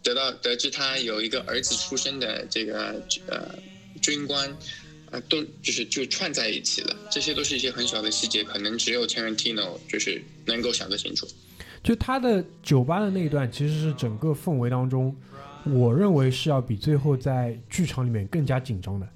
[0.02, 3.58] 得到得知他有一个儿子出生的这个呃
[4.00, 4.56] 军官。
[5.12, 11.26] 啊，都就是就串在一起了，这些都是一些很小的细节，可能只有 Tarantino 就是能够想得清楚。
[11.82, 15.12] 就他的酒吧的那一段，其实是整个氛围当中，
[15.64, 19.08] 我认为是要比最后在剧场里面更加紧张的，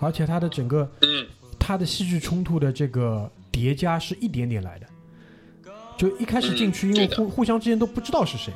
[0.00, 1.26] 而且他的整个嗯，
[1.58, 4.86] 他的戏剧冲突的这个叠加是一点点来的，
[5.98, 8.50] 就一开始进去，因为嗯互互相之间都不知道是谁，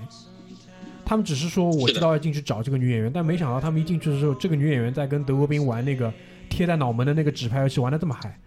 [1.04, 6.10] 他们只是说我知道要进去找这个女演员，但没想到他们一进去的时候，这个女演员在跟德国兵玩那个
[6.48, 8.38] 贴在脑门的那个纸牌游戏玩的这么嗨，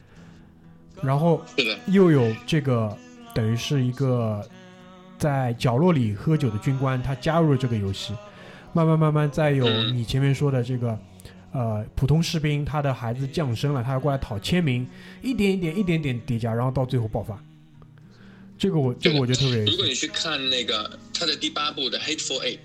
[1.03, 1.41] 然后，
[1.87, 2.97] 又有这个
[3.33, 4.41] 等于是一个
[5.19, 8.13] 在角落里喝酒的军官，他加入了这个游戏，
[8.71, 10.97] 慢慢慢慢再有嗯你前面说的这个。
[11.51, 14.85] 呃，普通士兵他的孩子降生了，他要过来讨签名，
[15.21, 17.41] 一点一点一点点叠加，然后到最后爆发。
[18.57, 19.63] 这个我这个我觉得特别。
[19.65, 22.63] 如果你去看那个他的第八部的《Hateful Eight》，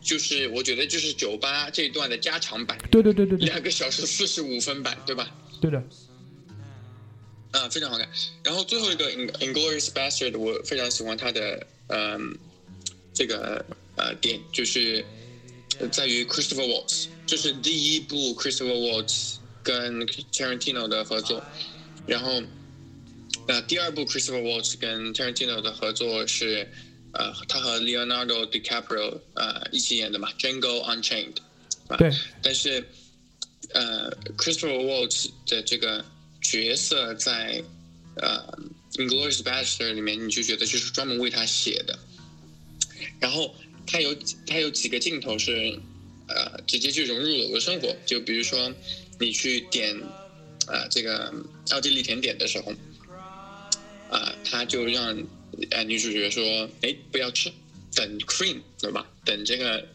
[0.00, 5.28] 就是我觉得就是酒吧这一段的加长版，对对对对对两个小时四十五分版，对吧？
[5.60, 5.82] 对的，
[7.52, 8.08] 啊，非常好看。
[8.42, 12.36] 然后最后一个《In Inglorious Bastard》，我非常喜欢他的嗯、
[13.12, 13.64] 这个
[13.96, 15.04] 呃点，就是
[15.78, 21.42] 呃在于 Christopher Waltz，这是第一部 Christopher Waltz 跟 Tarantino 的合作，
[22.06, 22.42] 然后
[23.48, 26.70] 呃第二部 Christopher Waltz 跟 Tarantino 的合作是
[27.12, 31.34] 呃他和 Leonardo DiCaprio 呃一起演的嘛，《Django Unchained》。
[31.88, 32.86] 啊对，但是
[33.72, 36.04] 呃，Christopher Waltz 的这个
[36.42, 37.64] 角色在
[38.16, 38.38] 呃
[38.98, 41.98] 《Inglourious Bastard》里面，你就觉得就是专门为他写的。
[43.18, 43.54] 然后
[43.86, 44.14] 他有
[44.46, 45.80] 他有几个镜头是
[46.28, 48.70] 呃直接就融入了我的生活，就比如说
[49.18, 49.96] 你去点
[50.66, 51.32] 呃这个
[51.70, 52.76] 奥地利甜点的时候，啊、
[54.50, 55.16] 他就让
[55.70, 57.52] 呃女主角说，哎，不要吃，
[57.94, 59.06] 等 cream 对吧？
[59.24, 59.86] 等这个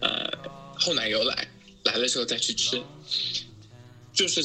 [0.00, 0.30] 呃
[0.74, 1.48] 后奶油来
[1.84, 2.82] 来了之后再去吃，
[4.12, 4.42] 就是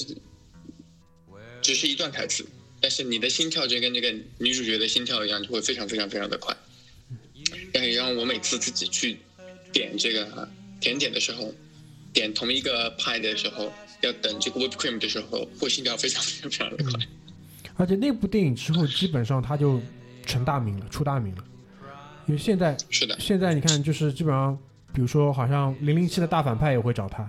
[1.61, 2.45] 只是一段台词，
[2.79, 6.55] 但是你的心跳就跟这个女主角的心跳一样，就会非常非常非常的快。
[7.73, 9.17] 但也让我每次自己去
[9.73, 11.53] 点这个甜点的时候，
[12.13, 17.07] 点同一个派的时候，要等这个 whipped cream 的时候，会心跳非常非常非常的快。
[17.79, 19.79] 而且那部电影之后，基本上他就
[20.25, 21.43] 成大名了，出大名了。
[22.25, 24.55] 因为现在是的，现在你看，就是基本上，
[24.93, 27.25] 比如说，好像零零七的大反派也会找他，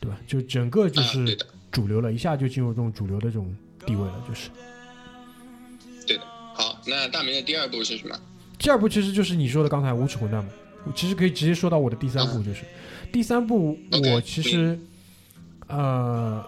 [0.00, 0.16] 对吧？
[0.26, 1.38] 就整个就是，
[1.70, 4.24] 主流了，一下就进入这种主流的这种地位了。
[4.26, 4.48] 就是
[6.06, 6.22] 对的。
[6.54, 8.18] 好，那大明的第二部是什么？
[8.58, 10.50] 第二部其实就是你说的刚才无耻混蛋嘛，
[10.86, 12.64] 我其实可以直接说到我的第三部，就是、
[13.12, 14.78] 第三部我其实
[15.66, 16.42] 呃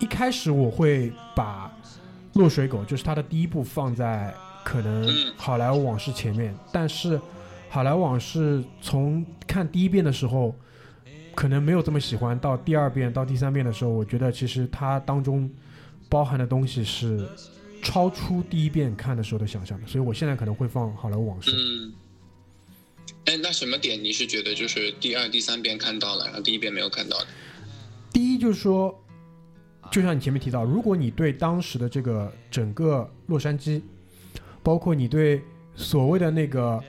[0.00, 1.70] 一开始我会把
[2.36, 4.32] 落水狗就是他的第一部放在
[4.64, 7.20] 可能嗯好莱坞往事前面，但是
[7.68, 10.54] 好莱坞往事从看第一遍的时候。
[11.34, 15.50] 可能没有这么喜欢，到第二遍、到第三遍的时候，我觉得其实它当中
[16.08, 17.28] 包含的东西是
[17.82, 21.50] 超出第一遍看的时候的想象的，所以我现在可能会放《好莱坞往事》。
[21.54, 21.92] 嗯。
[23.26, 27.26] 哎，那什么点你是觉得就是第二、第三遍看到了，然后第一遍没有看到的？
[28.14, 28.98] 第一就是说，
[29.90, 33.80] 就像你前面提到，如果你对当时的这个整个洛杉矶，
[34.62, 35.40] 包括你对
[35.74, 36.82] 所谓的那个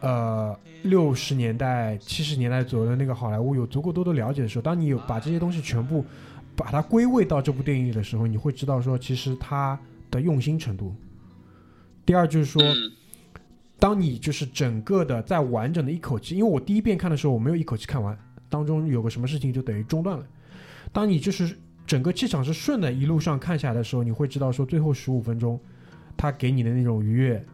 [0.00, 6.04] 呃六十年代、七十年代左右的那个好莱坞有足够多的了解的时候，当你有把这些东西全部
[6.54, 9.78] 把它归位到这部电影里的时候，你会知道说，其实它
[10.10, 10.94] 的用心程度。
[12.04, 12.92] 第二就是说，嗯
[13.78, 18.16] 当你就是整个的在完整的一口气，因为我第一遍看的时候我没有一口气看完，
[18.48, 20.24] 当中有个什么事情就等于中断了。
[20.92, 21.58] 当你就是
[21.92, 25.60] 整个气场是顺的，一路上看下来的时候，你会知道说最后十五分钟，
[26.16, 27.44] 他给你的那种愉悦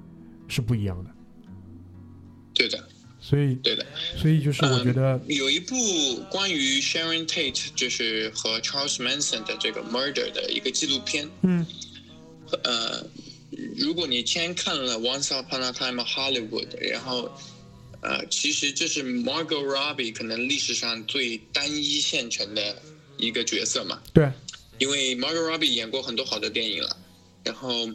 [0.46, 1.10] 是不一样的。
[2.54, 3.84] 对的，所以，对的。
[4.16, 5.74] 所以就是我觉得有一部
[6.30, 11.28] 关于 Sharon Tate 就是和 Charles Manson 的这个 murder 的一个纪录片。
[11.42, 11.66] 嗯
[12.62, 13.04] 呃，
[13.76, 17.28] 如果你先看了 Once Upon a Time Hollywood，然后
[18.02, 22.80] 呃，其实这是 Margot Robbie 可能历史上最单一现成的
[23.18, 24.00] 一个角色嘛。
[24.14, 24.30] 对，
[24.78, 26.96] 因为 Margot Robbie 演过很多好的电影了，
[27.44, 27.90] 然后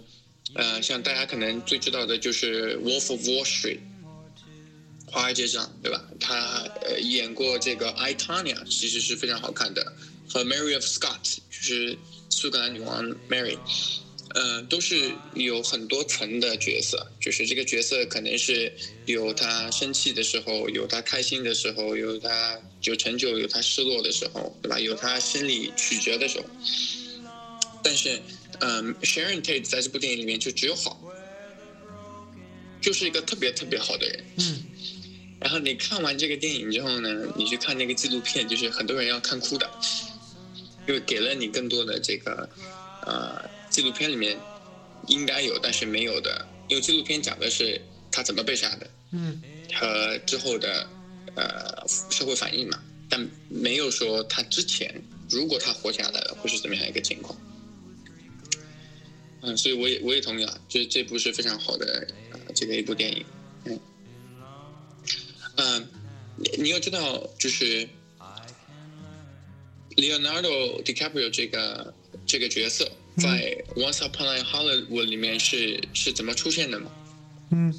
[0.54, 3.78] 呃，像大家可能最知道的就是《Wolf of Wall Street》。
[5.06, 6.04] 华尔街上，对吧？
[6.20, 6.34] 她
[6.82, 9.94] 呃演过这个《I Tanya》，其实是非常好看的，
[10.28, 11.96] 和《Mary of Scots》就是
[12.30, 13.56] 苏格兰女王 Mary，
[14.34, 18.74] 呃，都是有很多层的角色，就是这个角色可能是
[19.06, 24.80] 有他生气的时候，有他开心的时候，有他有成就，有他失落的时候，对吧？
[24.80, 26.46] 有他心理曲折的时候。
[27.84, 28.20] 但是，
[28.60, 31.00] 嗯，Sharon Tate 在这部电影里面就只有好，
[32.82, 34.24] 就是一个特别特别好的人。
[34.38, 34.64] 嗯。
[35.40, 39.70] 然后你看完这个电影之后呢，你去看那个纪录片，就是很多人要看哭的，
[40.88, 42.50] 因为给了你更多的这个，
[43.06, 44.38] 呃，纪录片里面
[45.08, 49.42] 应该有但是没有的，因为纪录片讲的是他怎么被杀的，嗯，
[49.74, 50.88] 和之后的
[51.36, 54.94] 呃社会反应嘛，但没有说他之前
[55.28, 57.36] 如果他活下来了会是怎么样一个情况，
[59.42, 63.26] 嗯，所以我也我也同意啊，就是这部是非常好的呃这个一部电影，
[63.66, 63.80] 嗯。
[65.56, 65.88] 嗯，
[66.38, 67.88] 你你要知道，就是
[69.96, 71.94] Leonardo DiCaprio 这个
[72.26, 76.92] 这个角色在 Once Upon a Hollywood 里面是是怎么出现的吗？
[77.52, 77.74] 嗯，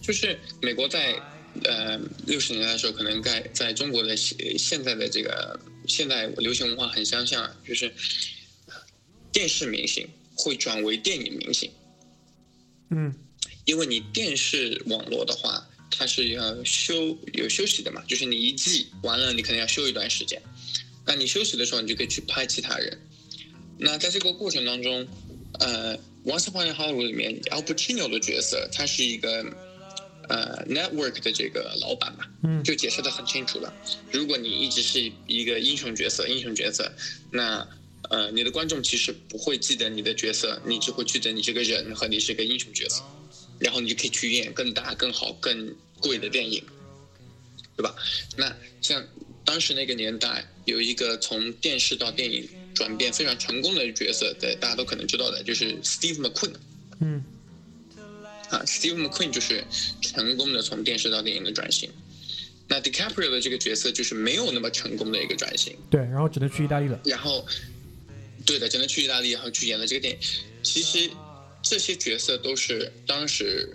[0.00, 1.20] 就是美国在
[1.64, 7.92] 呃六十年代的时候，可能在在中国的现现在的这个现代流行文化很相像，就是
[9.32, 11.70] 电视明星会转为电影明星。
[12.90, 13.14] 嗯，
[13.64, 15.66] 因为你电视网络的话。
[15.90, 20.40] 它是要休有休息的嘛，就是你一季完了，你可能要休一段时间。
[21.04, 22.96] 那你休息的时候，你就可以去拍其他人。
[23.78, 25.06] 那在这个过程当中，
[25.60, 29.44] 呃，《Once Upon a Hollywood》里面 Al Pacino 的角色，他是一个
[30.28, 33.72] 呃 network 的这个老板嘛，嗯，就解释的很清楚了。
[34.10, 36.92] 如果你一直是一个英雄角色，英雄角色，
[37.30, 37.66] 那
[38.10, 43.02] 呃，你的观众其实不会记得你的角色，你只会记得你这个人和你是个英雄角色。
[43.60, 46.62] 然后你就可以去演更大、更好、更贵的电影，
[47.76, 47.92] 对吧？
[48.36, 49.04] 那像
[49.44, 52.48] 当时那个年代，有一个从电视到电影
[52.78, 56.54] 转变非常成功的角色，对大家都可能知道的，就是 Steve McQueen。
[57.00, 57.24] 嗯。
[58.50, 59.64] 啊，Steve McQueen 就是
[60.00, 61.90] 成功的从电视到电影的转型。
[62.68, 65.76] 那 DiCaprio 的这个角色就是没有那么成功的一个转型。
[65.90, 67.00] 对，然后只能去意大利了。
[67.04, 67.44] 然后，
[68.46, 70.20] 对的，只能去意大利，然后去演了这个电影。
[70.62, 71.10] 其实。
[71.60, 73.68] 这些角色都是当时，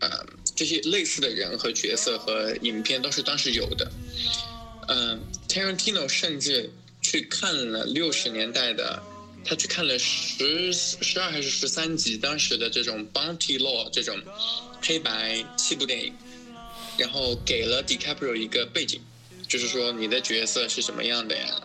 [0.00, 0.08] 呃，
[0.56, 3.92] 这些类似的人和角色和影片都是当时有的。
[4.88, 6.70] 嗯，Tarantino 甚至
[7.14, 9.00] 去看了六十年代的，
[9.44, 14.20] 他去看了十十二还是十三集当时的这种 Bounty Law 这种
[14.82, 16.12] 黑白七部电影，
[16.98, 19.00] 然后给了 DiCaprio 一个背景，
[19.46, 21.62] 就是说你的角色是什么样的呀？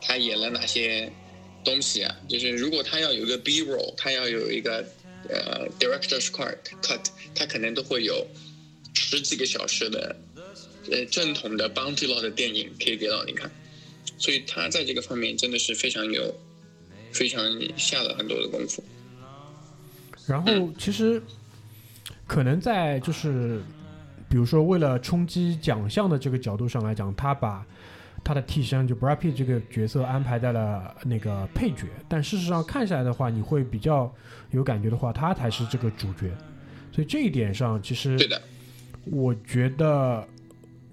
[0.00, 1.12] 他演了哪些？
[1.64, 4.84] 东西啊，就是如果他要有一个 B roll，他要有一个
[5.30, 7.00] 呃 director's cut cut，
[7.34, 8.26] 他可能都会有
[8.92, 10.14] 十几个小时的
[10.92, 13.50] 呃正统的 bounty law 的电影可以给到你看，
[14.16, 16.34] 所以他在这个方面真的是非常有
[17.12, 17.42] 非常
[17.76, 18.82] 下了很多的功夫。
[20.26, 21.22] 然后其实
[22.26, 23.60] 可能在就是
[24.28, 27.64] 比如说为了冲击奖项的这个角度上来讲，他把。
[28.26, 34.10] 他的替身就 Brad Pitt 这个角色安排在了那个配角，但事实上看下来的话，你会比较
[34.50, 36.34] 有感觉的话，他才是这个主角。
[36.90, 38.40] 所以这一点上，其实对的，
[39.04, 40.26] 我觉得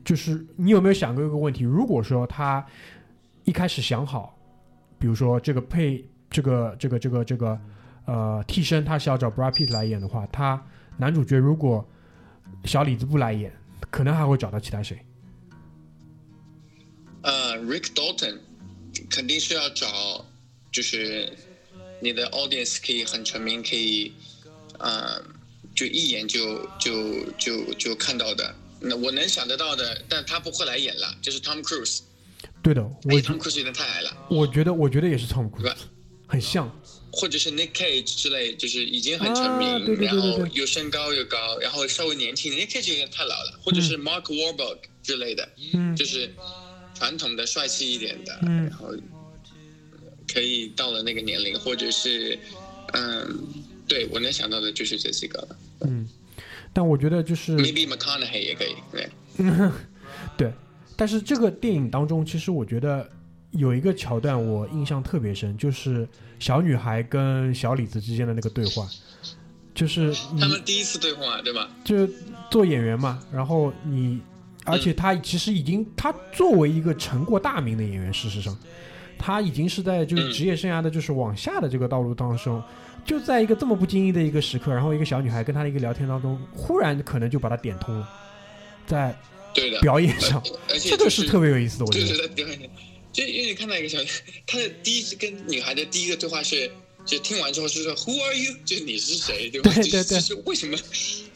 [0.03, 1.63] 就是你有没有想过一个问题？
[1.63, 2.65] 如果说他
[3.51, 4.33] 一开始想好，
[4.97, 7.59] 比如说这个配这个这个这个这个
[8.05, 10.65] 呃替身他是要找 Brad Pitt 来演的话，他
[10.97, 11.85] 男主角如果
[12.63, 13.51] 小李子不来演，
[13.89, 15.05] 可能还会找到其他谁？
[17.23, 18.37] 呃，Rick Dalton
[19.09, 20.25] 肯定是要找，
[20.71, 21.37] 就是
[21.99, 24.13] 你的 audience 可以很成名，可以，
[24.79, 25.21] 呃，
[25.75, 28.55] 就一眼就就就就看到的。
[28.79, 31.99] 那我能想得到的，但他不会来演了，就是 Tom Cruise。
[32.61, 34.15] 对的，我 Tom Cruise 有点太矮了。
[34.29, 35.73] 我觉得，我觉得也是 Tom Cruise，
[36.27, 36.71] 很像。
[37.13, 43.59] 或者是 Nick Cage 之类，就是已经很成名，然后又身高又高，然后稍微年轻，Nick Cage 有点太老了。
[43.61, 45.47] 或者是 Mark Wahlberg 之类的，
[45.95, 46.33] 就是。
[46.93, 48.97] 传统的帅气一点的，嗯然后呃
[50.31, 52.37] 可以到了那个年龄，或者是
[52.93, 53.43] 嗯，
[53.87, 55.57] 对我能想到的就是这几个了。
[55.79, 56.07] 嗯，
[56.71, 57.53] 但我觉得就是。
[57.53, 59.09] Maybe McConaughey 也可以，对，
[60.37, 60.53] 对，
[61.01, 63.09] 但是这个电影当中，其实我觉得
[63.49, 68.87] 有一个桥段我印象特别深，就是小女孩跟小李子之间的那个对话，
[69.73, 71.67] 就是他们第一次对话，对吧？
[71.83, 72.07] 就
[72.51, 74.21] 做演员嘛，然后你，
[74.63, 78.55] 而且他其实已经，他作为一个成过大名的演员，事实上，
[79.17, 82.61] 他已经是在就是嗯职业生涯的就是往下的这个道路当中。
[83.03, 88.07] 就在一个这么不经意的一个时刻，然后一个小女孩跟他的一个聊天当中，忽然可能就把他点通了，
[88.85, 89.15] 在
[89.53, 92.27] 对的，表演上，而且这个就是特别有意思的，我觉对得。
[92.29, 92.69] 对对对，
[93.11, 93.97] 就因为你看到一个小，
[94.47, 96.71] 他的第一次跟女孩的第一个对话是，
[97.05, 98.53] 就听完之后是说 Who are you？
[98.65, 99.73] 就是你是谁，对吧？
[99.73, 100.77] 对就是对对就是为什么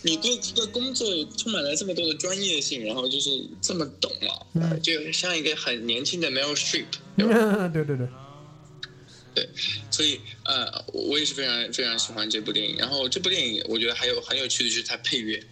[0.04, 1.08] 你对这个工作
[1.38, 3.30] 充满了这么多的专业性，然后就是
[3.62, 6.86] 这么懂了，就像一个很年轻的 Meryl Streep，
[7.18, 7.68] 对吧？
[7.68, 7.98] 对对
[9.34, 9.50] 对，
[9.92, 12.78] 所以呃，我我也是非常非常喜欢这部电影。
[12.78, 15.44] 然后这部电影我觉得还有很有趣的就是它配乐，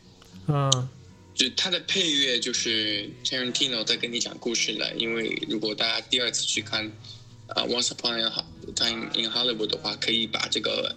[0.48, 0.88] 嗯
[1.36, 4.94] 就它的配乐就是 Tarantino 在跟你讲故事了。
[4.96, 6.86] 因为如果大家第二次去看
[7.48, 8.30] 啊、Once Upon a
[8.74, 10.96] Time in Hollywood》的话，可以把这个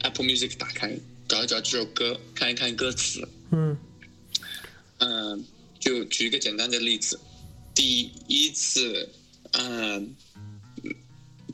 [0.00, 3.26] Apple Music 打开，找一找这首歌，看一看歌词。
[3.50, 3.76] 嗯
[4.98, 5.44] 嗯、
[5.80, 7.18] 就举一个简单的例子，
[7.74, 9.08] 第一次，
[9.52, 10.14] 嗯、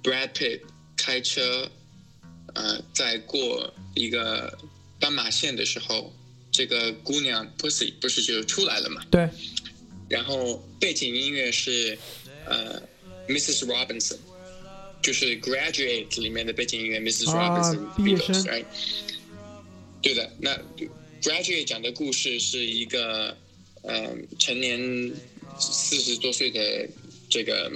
[0.03, 0.61] b r a d Pitt
[0.97, 1.71] 开车，
[2.55, 4.59] 呃，在过一个
[4.99, 6.13] 斑马线的时候，
[6.53, 9.03] 这个姑娘 Pussy 不是就出来了嘛？
[9.11, 9.29] 对，
[10.09, 11.99] 然后背景音乐是
[12.45, 12.81] 呃
[13.27, 13.65] Mrs.
[13.65, 14.19] Robinson，
[15.03, 17.31] 就是 Graduate 里面的背景音乐 Mrs.
[17.31, 18.65] 啊 Robinson 毕业生 Beatles，right？
[20.03, 20.57] 对的，那
[21.23, 23.37] Graduate 讲的故事是一个
[23.83, 25.11] 呃成年
[25.59, 26.89] 四十多岁的
[27.31, 27.73] 这个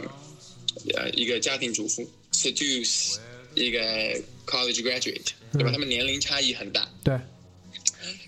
[0.94, 3.16] 呃一个家庭主妇 seduce
[3.54, 3.80] 一个
[4.44, 5.70] college graduate，对吧？
[5.70, 6.86] 嗯他们年龄差异很大。
[7.02, 7.18] 对，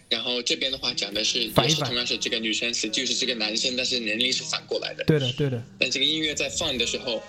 [0.08, 5.04] 然后这边的话讲的是，反一反也是同样是这个女生 seduce 这个男生，但是年龄是反过来的。
[5.04, 7.22] 对的，对的，但这个音乐在放的时候，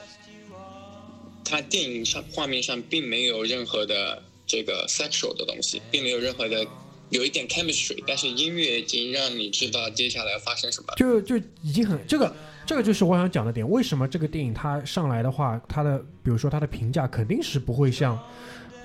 [1.43, 6.65] 它电影上画面上并没有任何的这个 sexual 的东西，并没有任何的
[7.09, 10.93] 有一点 chemistry，但是音乐已经让你知道接下来要发生什么。
[10.95, 12.33] 就就已经很这个
[12.65, 13.69] 这个就是我想讲的点。
[13.69, 18.15] 为什么这个电影它上来的话，它的比如说它的评价肯定是不会像《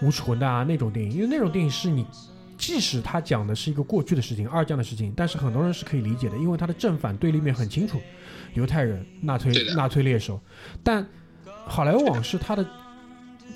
[0.05, 2.05] 无耻混蛋》啊那种电影，因为那种电影是你
[2.57, 8.01] 即使他讲的是一个过去的事情、二战的事情，但是很多人是可以理解的，因为他的正反对立面很清楚，
[8.55, 10.41] 犹太人、纳粹纳粹猎手。
[10.83, 11.07] 但
[11.47, 12.67] 好莱坞往事它的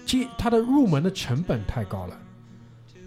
[0.05, 2.19] 接它的入门的成本太高了。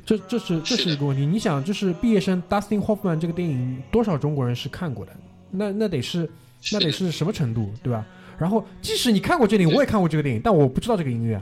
[0.05, 1.25] 这这是这是一个问题。
[1.25, 5.11] 你想，就是毕业生 Dustin Hoffman 这个电影，多少中国人是看过的？
[5.51, 6.29] 那那得是
[6.71, 8.05] 那得是什么程度，对吧？
[8.37, 11.39] 然后，即使你看过这个电影，我也看过这个电影，但我不知道这个音乐，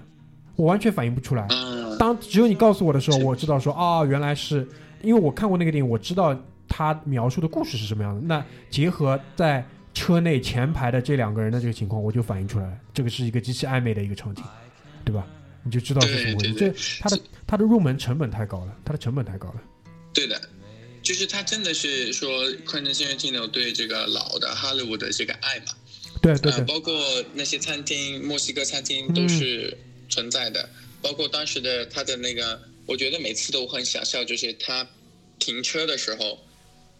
[0.56, 1.47] 我完全反应不出来。
[2.00, 4.68] 嗯，当只有你告诉我的时候，我知道说啊，原来是
[5.04, 6.36] 因为我看过那个电影，我知道
[6.68, 8.22] 他描述的故事是什么样的。
[8.22, 14.43] 那结合在车内前排的这两个人的这个情况，我就反映出来了，这个是一个极其暧昧的一个场景，
[15.04, 15.28] 对吧？
[15.62, 16.54] 你就知道是什么回事。
[16.54, 19.62] 这它的它的入门成本太高了，它的成本太高了。
[20.14, 20.39] 对的，
[21.04, 25.66] 就是他真的是说 Quentin Tarantino 对这个老的哈利坞的这个爱嘛，
[26.14, 26.93] 呃，对对对，包括
[27.34, 29.78] 那些餐厅，墨西哥餐厅嗯都是
[30.08, 30.70] 存在的，
[31.02, 34.88] 包括当时的他的那个，我觉得每次都很想笑，就是他
[35.39, 36.39] 停车的时候，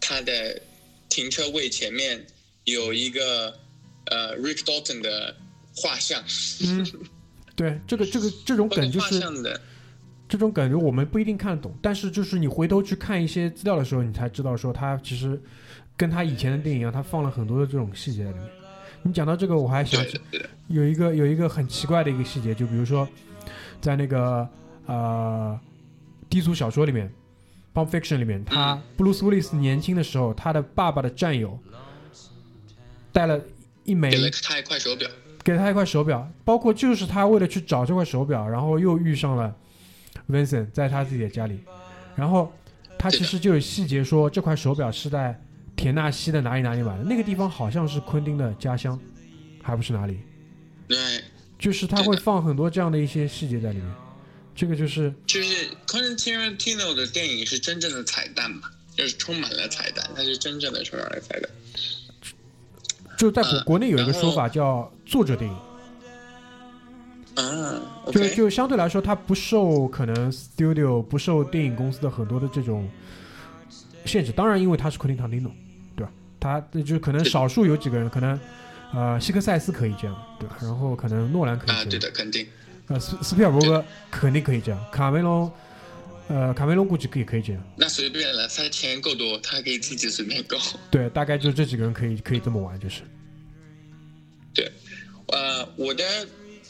[0.00, 0.60] 他的
[1.08, 2.26] 停车位前面
[2.64, 3.58] 有一个
[4.06, 5.36] 呃 Rick Dalton 的
[5.74, 6.22] 画像，
[6.62, 6.86] 嗯，
[7.54, 9.60] 对，这个这个这种包括画梗就是像的，
[10.28, 15.40] 这种感觉我们不一定看得懂，但是就是你回头去看一些资料的时候，你才知道说他其实
[15.96, 18.48] 跟他以前的电影一样，他放了很多的这种细节在里面。
[19.02, 20.20] 你讲到这个，我还想起
[20.68, 23.08] 有一个有一个很奇怪的一个细节，就比如说
[23.80, 24.48] 在那个
[24.86, 25.58] 呃
[26.28, 27.10] 低俗小说里面，
[27.78, 28.82] 《Pulp Fiction》里面，他嗯。
[28.96, 31.58] 布鲁斯威利斯年轻的时候，他的爸爸的战友
[33.12, 33.40] 带了
[33.84, 35.08] 一枚给了他一块手表，
[35.42, 39.54] 给了他一块手表，包括就是他为了去找这块手表，然后又遇上了
[40.28, 41.60] Vincent 在他自己的家里，
[42.14, 42.52] 然后
[42.98, 45.40] 他其实就有细节说这块手表是在
[45.74, 49.00] 田纳西的哪里哪里买的，那个地方好像是昆汀的家乡，
[49.62, 50.20] 还不是哪里，
[50.86, 50.96] 对，
[51.60, 53.86] 就是他会放很多这样的一些细节在里面，
[54.56, 58.62] 这个就是就是 Quentin Tarantino 的电影是真正的彩蛋嘛，
[58.96, 61.50] 就是充满了彩蛋，它是真正的充满了彩蛋。
[63.18, 65.56] 就在国嗯国内有一个说法叫作者电影，
[67.34, 72.88] 啊就就相对来说它不受可能 studio 不受电影公司的很多的这种
[74.06, 75.52] 限制，当然因为它是昆汀塔伦蒂诺，
[75.94, 76.12] 对吧？
[76.40, 78.40] 他就是可能少数有几个人可能
[78.92, 80.58] 呃，希克赛斯可以这样，对吧？
[80.60, 82.46] 然后可能诺兰可以这啊，样，对的，肯定。
[82.88, 85.52] 呃，斯斯皮尔伯格肯定可以这样，卡梅隆，
[86.26, 90.58] 呃，卡梅隆估计可以可以这样，那随便了，他钱够多，他可以自己随便搞。
[90.90, 93.02] 对，大概就这几个人可以可以这么玩，就是，
[94.52, 94.68] 对，
[95.28, 96.04] 呃，我的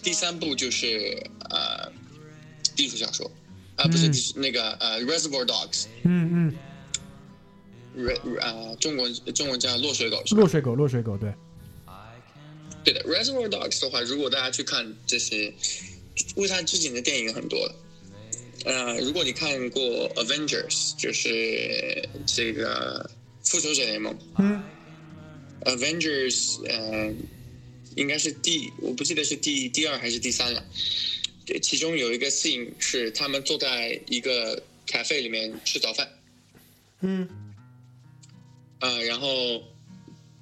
[0.03, 1.91] 第三部就是呃，
[2.77, 3.31] 地图小说，
[3.77, 4.13] 啊、不是嗯
[4.43, 6.53] 那个呃，Reservoir Dogs，嗯
[7.97, 10.35] 嗯，Re 啊、中文中文叫落水狗是？
[10.35, 11.35] 落水狗，落水狗，对，
[12.85, 15.53] 对的，Reservoir Dogs 的话，如果大家去看这些
[16.37, 17.71] 为它致敬的电影很多。
[18.65, 19.81] 呃，如果你看过
[20.17, 23.11] Avengers，就是这个
[23.43, 24.63] 复仇者联盟嗯
[25.63, 27.11] ，Avengers，呃，
[27.97, 30.63] 应该是第我不记得是第第二还是第三了。
[31.47, 36.07] 这其中有一个 scene 是他们坐在一个 cafe 里面吃早饭，
[37.01, 37.27] 嗯
[38.81, 39.63] 呃，然后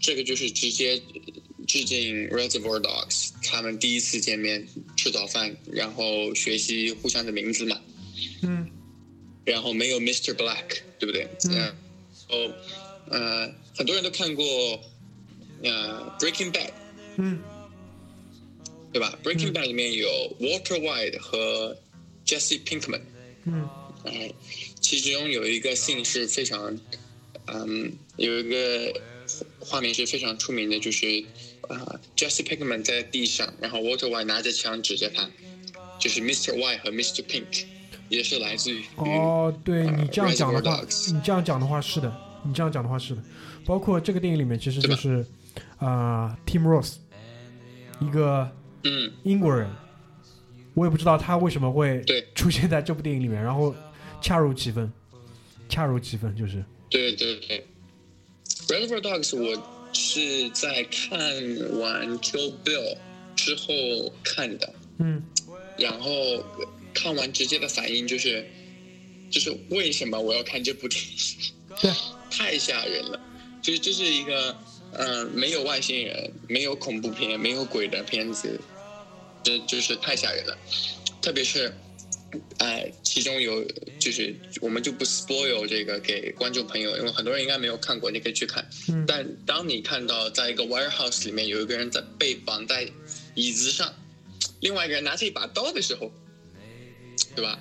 [0.01, 1.01] 这个就是直接
[1.69, 4.67] 致敬 Reservoir Dogs，他们第一次见面
[4.97, 7.81] 吃早饭，然后学习互相的名字嘛，
[8.43, 8.69] 嗯。
[9.45, 10.35] 然后没有 Mr.
[10.35, 11.29] Black，对不对？
[11.49, 11.55] 嗯。
[11.57, 11.77] 然
[12.29, 12.37] 后
[13.11, 14.45] 呃，很多人都看过
[15.63, 16.71] 呃 Breaking Bad，
[17.19, 17.39] 嗯。
[18.91, 20.09] 对吧？Breaking Bad 里面有
[20.41, 21.77] Walter White 和
[22.25, 23.03] Jesse Pinkman，
[23.45, 23.69] 嗯。
[24.05, 24.33] 嗯，
[24.81, 26.79] 其中有一个 scene 是非常，
[27.47, 29.03] 嗯，有一个
[29.59, 31.23] 画面是非常出名的，就是
[31.69, 35.29] 啊、Jesse Pinkman 在地上，然后 Walter White 拿着枪指着他，
[35.99, 36.55] 就是 Mr.
[36.55, 37.23] White 和 Mr.
[37.23, 37.65] Pink，
[38.09, 40.81] 也是来自于哦，对呃你这样讲的话，
[41.13, 42.13] 你这样讲的话是的，
[42.45, 43.23] 你这样讲的话是的，
[43.65, 45.25] 包括这个电影里面其实就是
[45.79, 46.95] 啊、t i m Ross，
[48.01, 48.51] 一个
[48.85, 49.69] 嗯，英国人，
[50.75, 53.75] 我也不知道他为什么会对出现在这部电影里面，然后
[54.23, 54.91] 恰如其分，
[55.69, 57.67] 恰如其分就是，对对对
[58.69, 61.19] ，Reservoir Dogs 我是在看
[61.79, 62.97] 完 Kill Bill
[63.37, 65.23] 之后看的，嗯
[65.77, 66.11] 然后
[66.93, 68.45] 看完直接的反应就是，
[69.31, 71.53] 就是为什么我要看这部电影？
[71.81, 71.93] 对，
[72.31, 73.21] 太吓人了。
[73.63, 74.57] 就是这是一个，
[74.93, 78.59] 呃，没有外星人、没有恐怖片、没有鬼的片子，
[79.43, 80.57] 这就是太吓人了。
[81.21, 81.73] 特别是，
[82.59, 83.65] 呃，其中有
[83.99, 88.67] 就是我们就不 spoil 这个给观众朋友，因为很多人应该没有看过，你可以去看。
[88.89, 92.87] 嗯但当你看到在一个 warehouse 里面有一个人在被绑在
[93.35, 93.93] 椅子上，
[94.61, 96.11] 另外一个人拿着一把刀的时候，
[97.35, 97.59] 对吧？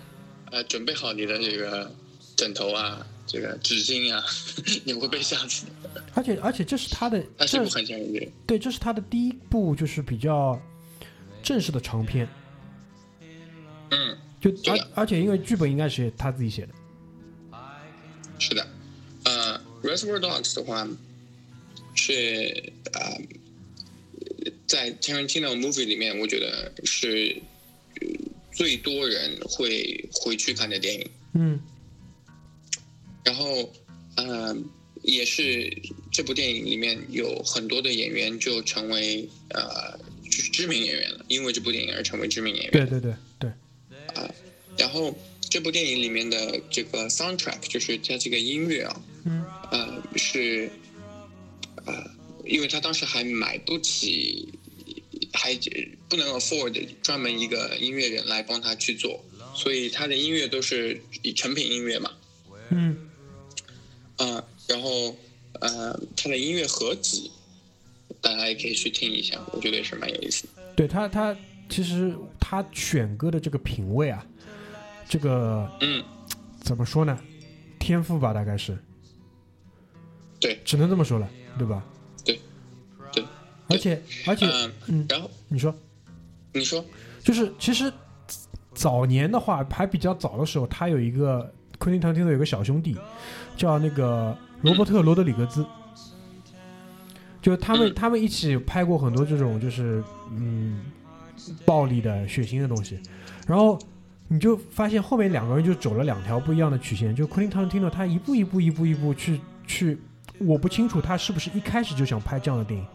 [0.52, 1.94] 呃，准备好你的这个
[2.36, 4.24] 枕头啊，这个纸巾啊，
[4.84, 5.66] 你会被吓死。
[6.14, 8.32] 而且而且这是他的， 他是很吓人的电影。
[8.46, 10.60] 对，这是他的第一部就是比较
[11.44, 12.28] 正式的长片，
[13.92, 14.18] 嗯，
[14.52, 16.70] 就而而且因为剧本应该是他自己写的，
[18.40, 18.68] 是的。
[19.24, 20.88] 呃，《Reservoir Dogs》的话
[21.96, 23.22] 是呃，
[24.66, 27.36] 在 Tarantino movie 里面，我觉得是
[28.02, 28.08] 呃
[28.54, 31.10] 最多人会回去看的电影。
[31.34, 31.60] 嗯
[33.24, 33.74] 然后，
[34.16, 34.56] 呃，
[35.04, 35.70] 也是
[36.12, 42.72] 这部电影里面有很多的演员就成为呃就是知名演员了，因为这部电影而成为知名演员。
[42.72, 43.52] 对对对对，
[44.78, 45.16] 然后
[45.50, 50.70] 这部电影里面的这个 soundtrack，就是它这个音乐啊，嗯呃，是
[51.86, 52.12] 呃，
[52.46, 54.48] 因为他当时还买不起，
[55.34, 55.58] 还
[56.08, 59.24] 不能 afford 专门一个音乐人来帮他去做，
[59.56, 62.12] 所以他的音乐都是以成品音乐嘛，
[62.70, 63.10] 嗯
[64.18, 65.16] 啊、然后
[65.60, 67.32] 呃，他的音乐合集，
[68.22, 70.74] 大家也可以去听一下，我觉得也是蛮有意思的。
[70.76, 71.36] 对他他
[71.70, 74.26] 其实他选歌的这个品味啊，
[75.08, 76.04] 这个嗯，
[76.60, 77.18] 怎么说呢？
[77.80, 78.78] 天赋吧，大概是，
[80.40, 80.60] 对。
[80.66, 81.84] 只能这么说了，对吧？
[82.26, 82.40] 对。
[83.12, 83.24] 对，
[83.70, 85.30] 而且而且，嗯、嗯，然后。
[85.50, 85.74] 你说，
[86.54, 86.84] 你说，
[87.24, 87.92] 就是其实
[88.74, 92.98] 早年的话，还比较早的时候，他有一个昆汀·唐汀的有个小兄弟，
[93.56, 95.66] 叫那个罗伯特·罗德里格兹，
[97.42, 100.82] 就他们嗯他们一起拍过很多这种就是嗯
[101.66, 103.00] 暴力的、血腥的东西，
[103.48, 103.78] 然后
[104.28, 109.98] 你就发现后面两个人就走了两条不一样的曲线，就昆汀·唐汀呢，他一步一步一步一步去去，
[110.40, 112.86] 我不清楚他是不是一开始就想拍这样的电影，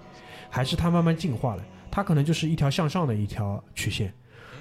[0.50, 4.12] 还是他慢慢进化了，他可能就是一条向上的一条曲线。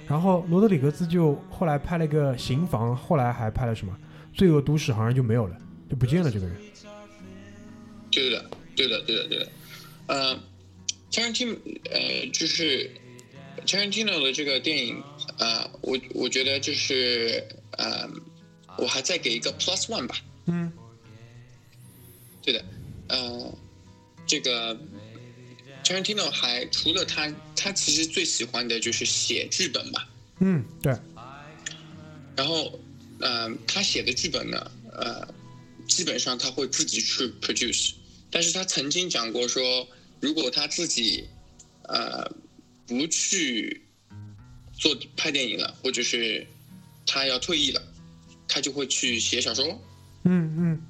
[0.08, 3.98] 然后罗德里格兹就后来拍了一个《刑房》，后来还拍了什么
[4.38, 5.58] 《罪恶都市》，好像就没有了，
[5.90, 6.56] 就不见了这个人。
[8.10, 8.44] 对的，
[8.76, 9.48] 对的，对的，对的。
[10.08, 10.38] 呃
[11.10, 11.58] ，Tarantino，
[11.90, 12.90] 呃，就是
[13.72, 15.02] Tarantino 的这个电影，
[15.38, 17.42] 呃，我我觉得就是
[17.78, 18.06] 呃，
[18.78, 20.18] 我还再给一个 plus one 吧。
[20.48, 20.70] 嗯
[22.42, 22.66] 对的，
[23.08, 23.58] 呃，
[24.28, 24.78] 这个
[25.86, 30.10] Tarantino 还除了他，他其实最喜欢的就是写剧本吧。
[30.40, 30.94] 嗯，对，
[32.36, 32.78] 然后，
[33.22, 35.26] 呃，他写的剧本呢，呃，
[35.88, 37.94] 基本上他会自己去 produce。
[38.30, 39.88] 但是他曾经讲过说，
[40.20, 41.26] 如果他自己，
[41.84, 42.30] 呃，
[42.92, 43.82] 不去
[44.74, 46.46] 做拍电影了，或者是
[47.06, 47.82] 他要退役了，
[48.50, 49.66] 他就会去写小说，
[50.26, 50.82] 嗯嗯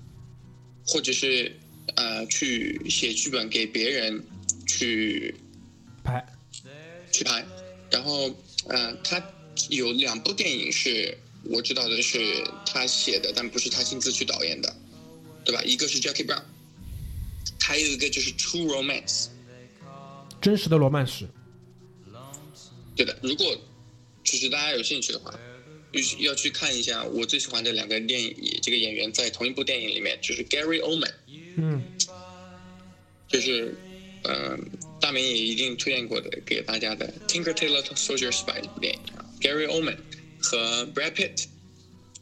[0.84, 1.56] 或者是
[1.96, 4.24] 呃去写剧本给别人
[4.66, 5.36] 去
[6.04, 6.26] 拍，
[7.12, 7.46] 去拍。
[7.92, 8.36] 然后，
[8.68, 9.24] 呃，他
[9.70, 14.76] 有两部电影是我知道的是他写的，但不是他亲自去导演的，
[15.46, 15.62] 对吧？
[15.64, 16.42] 一个是 Jackie Brown，
[17.60, 19.28] 还有一个就是 True Romance。
[20.42, 21.28] 真实的罗曼史。
[22.96, 23.58] 对的，如果
[24.24, 25.34] 就是大家有兴趣的话，
[25.92, 31.14] 就是要去看一下我最喜欢的两个电影，这个演员在同一部电影里面，就是 Gary Oldman，
[31.58, 31.84] 嗯
[33.28, 33.76] 就是
[34.24, 34.60] 嗯、呃
[35.00, 39.98] 大明也一定推荐过的给大家的 Tinker Tailor Soldier Spy 这部电影啊，Gary Oldman
[40.40, 41.46] 和 Brad Pitt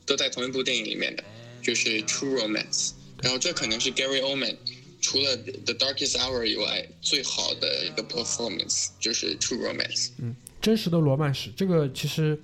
[0.05, 1.23] 都在同一部电影里面的，
[1.61, 2.91] 就是 True Romance。
[3.21, 4.55] 然后这可能是 Gary Oldman
[5.01, 10.11] 除了 The Darkest Hour 以外最好的一个 performance，就是 True Romance。
[10.19, 12.39] 嗯，真实的罗曼史，这个其实，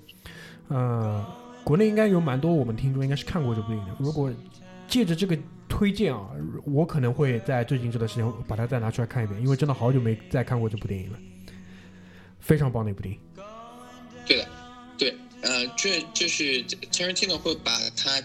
[0.67, 1.25] 呃，
[1.63, 3.95] 国内应该有蛮多我们听众应该是看过这部电影的。
[3.99, 4.31] 如果
[4.87, 5.37] 借着这个
[5.67, 6.29] 推荐啊，
[6.63, 11.19] 我可能会在最近这段时间把它再拿出来看一遍，因为真的好久没再看过这部电影了，
[12.39, 13.19] 非常棒的一部电影。
[14.25, 14.47] 对的，
[14.97, 18.21] 对，呃，这就是 Tarantino 会把他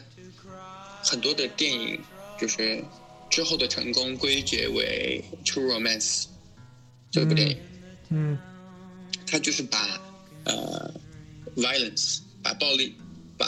[1.03, 1.99] 很多的电影
[2.39, 2.85] 就是
[3.29, 6.27] 之后的成功归结为 True Romance
[7.11, 7.57] 这部电影，
[8.11, 8.39] 嗯
[9.31, 9.79] 他就是把
[10.45, 10.93] 呃
[11.57, 12.97] violence，把暴力，
[13.39, 13.47] 把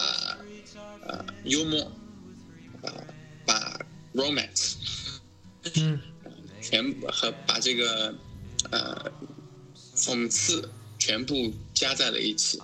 [1.06, 1.90] 呃幽默，
[2.82, 3.04] 呃
[3.44, 3.80] 把
[4.14, 4.74] romance，
[5.74, 5.98] 嗯
[6.60, 8.14] 全部和把这个
[8.70, 9.10] 呃
[9.96, 12.58] 讽刺全部加在了一起，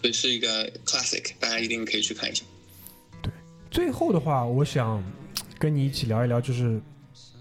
[0.00, 2.44] 所以是一个 classic，大家一定可以去看一下。
[3.20, 3.32] 对
[3.70, 5.02] 最后的话，我想
[5.58, 6.80] 跟你一起聊一聊，就是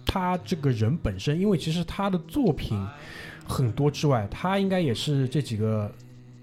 [0.05, 2.75] 他这个人本身，因为其实他的作品
[3.47, 5.91] 很多之外，他应该也是这几个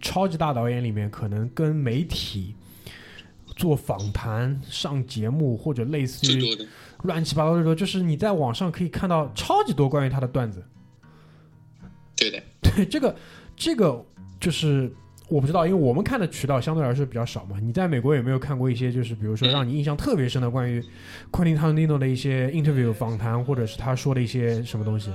[0.00, 2.54] 超级大导演里面，可能跟媒体
[3.56, 6.56] 做访谈、上节目或者类似于
[7.02, 10.64] 乱七八糟的多，就是你在网上可以看到超级多关于他的段子。
[12.16, 13.16] 对的， 对这个，
[13.56, 14.04] 这个
[14.38, 14.92] 就是
[15.28, 17.58] 我不知道，因为我们看的渠道相对来说比较少嘛。
[17.60, 20.82] 你在美国有没有看过一些，就是比如说让你印象特别深的关于
[21.30, 25.10] 昆汀·塔伦蒂诺的一些 interview 访谈，或者是他说的一些什么东西？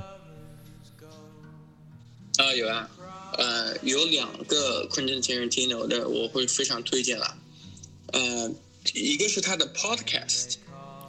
[2.61, 2.89] 啊、有啊，
[3.37, 7.37] 呃，有两个 Quentin Tarantino 的我会非常推荐啦，
[8.13, 8.51] 呃，
[8.93, 10.55] 一个是他的 podcast，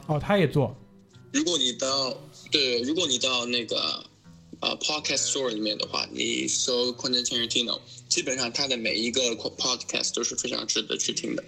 [0.07, 0.75] 哦，他也做，
[1.31, 2.17] 如果你到
[2.51, 4.03] 对，如果你到那个
[4.59, 7.79] 呃 podcast store 里面的话，你搜 Quentin Tarantino，
[8.09, 11.43] 基本上他的每一个 podcast 都是非常值得去听的。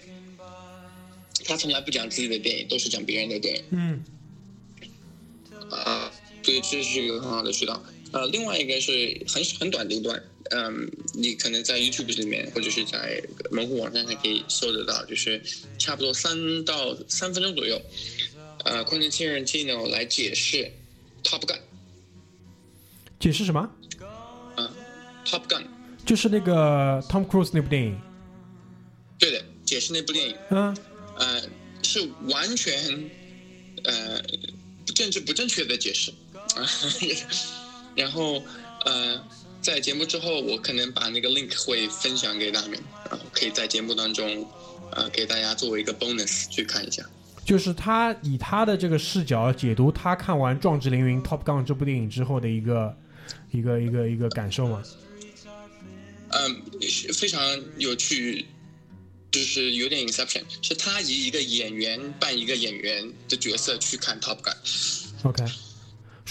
[1.44, 4.04] 他从来不讲自己的电影，都是讲别人的电影嗯
[5.70, 7.82] 啊、所以这是一个很好的渠道。
[8.12, 15.42] 呃，另外一个是很很短的一段，嗯，你可能在 YouTube 里面或者是在门户网站上可以搜得到，就是
[15.78, 17.80] 差不多三到三分钟左右。
[18.64, 20.70] 呃，Quentin Tarantino 来解释
[21.24, 21.58] Top Gun，
[23.18, 23.68] 解释什么？
[24.56, 24.70] 嗯
[25.24, 25.64] ，Top Gun，
[26.04, 27.98] 就是那个 Tom Cruise 那部电影。
[29.18, 30.76] 对的，解释那部电影，嗯
[31.16, 31.42] 呃，
[31.82, 33.10] 是完全
[33.84, 34.22] 呃
[34.94, 36.12] 政治不正确的解释
[36.54, 36.68] 啊。
[37.94, 38.42] 然后
[38.84, 39.22] 呃，
[39.60, 42.80] 在节目之后，我可能把那个 link 会分享给大明，
[43.10, 44.48] 然后可以在节目当中
[44.90, 47.04] 呃给大家作为一个 bonus 去看一下。
[47.44, 52.96] 就是他以他的这个视角解读他看完《壮志凌云》Top Gun 这部电影之后的一个
[53.50, 54.82] 一个一个一个感受吗。
[56.28, 57.42] 嗯，是非常
[57.78, 58.46] 有趣，
[59.30, 65.44] 就是有点 Inception，是他以一个演员扮一个演员的角色去看 Top Gun，OK，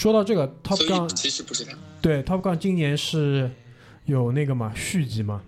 [0.02, 1.78] 说到这个 Top Gun，其实不是他。
[2.02, 3.52] 对 Top Gun 今年是
[4.06, 5.44] 有那个嘛续集嘛？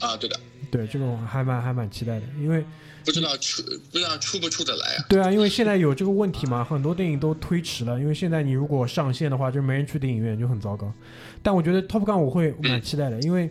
[0.00, 2.64] 啊，对的，对，这个我还蛮还蛮期待的，因为
[3.04, 3.62] 不知道出
[3.92, 5.04] 不知道出不出得来啊？
[5.06, 10.90] 对啊，因为现在有这个问题嘛，很多电影都推迟了，因为现在你如果上线的话，就没人去电影院，就很糟糕。
[11.42, 13.50] 但我觉得 Top Gun 我会蛮期待的，因为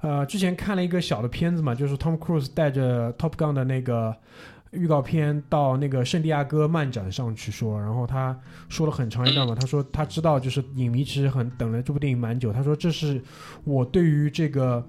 [0.00, 4.16] 呃之前看了一个小的片子嘛，就是 Tom Cruise 带着 Top Gun 的那个
[4.74, 13.22] 预告片到那个圣地亚哥漫展上去说，然后他说了很长一段嘛，他说他知道就是影迷其实很等了这部电影蛮久，他说这是
[13.64, 14.86] 我对于这个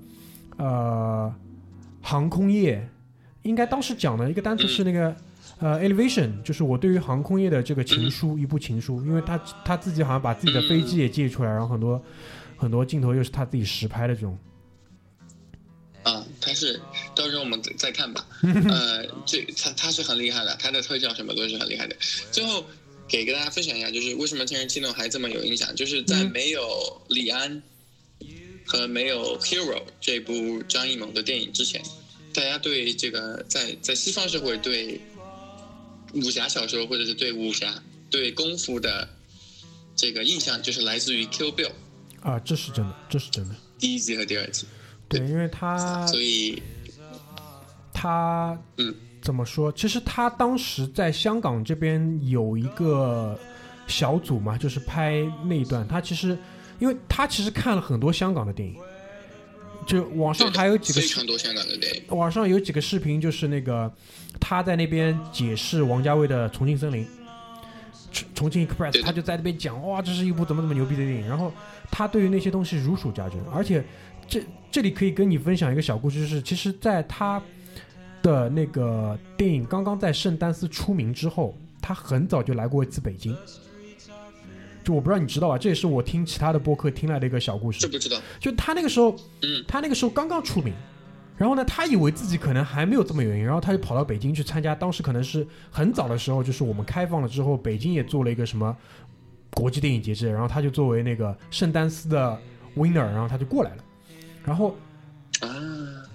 [0.58, 1.34] 呃
[2.02, 2.88] 航空业
[3.44, 5.16] 应该当时讲的一个单词是那个
[5.60, 12.02] 呃，Elevation 就是我对于航空业的这个情书，一部情书，因为他他自己好像把自己的飞机也借出来，然后很多
[12.58, 14.38] 很多镜头又是他自己实拍的这种。
[16.56, 16.80] 是
[17.16, 18.26] 到时候我们再再看吧。
[18.42, 21.96] 呃，这他他是很厉害的，他的特效什么都是很厉害的。
[22.32, 22.66] 最后
[23.08, 27.62] 给给大家分享一下，就是为什么《天人气动》还这么有影响，就是在嗯没有李安
[28.66, 31.84] 和没有《Hero》这部张艺谋的电影之前，
[32.34, 35.00] 大家对这个在在西方社会对
[36.14, 39.08] 武侠小说或者是对武侠对功夫的
[39.96, 41.72] 这个印象，就是来自于《Kill Bill》
[42.30, 43.56] 啊，这是真的，这是真的。
[43.78, 44.66] 第一集和第二集。
[45.08, 46.62] 对，因为他所以
[47.94, 49.72] 他嗯怎么说？
[49.72, 53.38] 其实他当时在香港这边有一个
[53.88, 55.88] 小组嘛，就是拍那一段。
[55.88, 56.38] 他其实，
[56.80, 58.76] 因为他其实看了很多香港的电影，
[59.88, 62.04] 就网上还有几个非常多香港的电影。
[62.10, 63.92] 网上有几个视频，就是那个
[64.40, 67.04] 他在那边解释王家卫的《重庆森林》。
[68.12, 71.28] 重重庆 Express，他就在那边讲，哇，这是一部怎么怎么牛逼的电影。
[71.28, 71.52] 然后
[71.92, 73.84] 他对于那些东西如数家珍，而且
[74.28, 74.42] 这
[74.76, 77.42] 这里可以跟你分享一个小故事，就是其实在他
[78.22, 83.34] 的那个电影刚刚在圣丹斯出名之后，他很早就来过一次北京。
[84.84, 87.88] 就我不知道你知道吧，这也是我听其他的播客听来的一个小故事这。
[87.88, 90.74] 不知道，就他那个时候，嗯，他那个时候刚刚出名，
[91.38, 98.76] 然后呢，他以为自己可能还没有这么有名，然后他就跑到北京去参加，当时可能是很早的时候，就是我们开放了之后，北京也做了一个什么
[99.52, 102.38] 国际电影节制，然后他就作为那个圣丹斯的
[102.76, 103.85] winner，然后他就过来了，
[104.46, 104.76] 然后
[105.42, 105.48] 啊，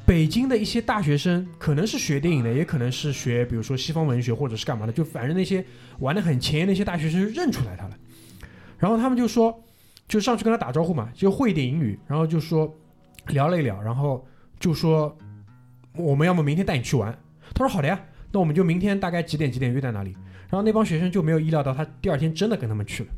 [0.07, 5.64] 北京的一些大学生，可能是学电影的，也可能是学，比如说西方文学或者是干嘛的，就反正那些
[5.99, 7.97] 玩的很前沿的一些大学生就认出来他了，
[8.78, 9.62] 然后他们就说，
[10.09, 12.72] 就上去跟他打招呼嘛，就会一点英语，然后就说
[13.28, 14.26] 聊了一聊，然后
[14.59, 15.16] 就说
[15.95, 17.12] 我们要么明天带你去玩，
[17.55, 18.01] 他说好的呀，
[18.33, 20.12] 那我们就明天大概几点几点约在哪里，
[20.49, 23.11] 然后那帮学生就没有意料到他第二天真的跟他们去了。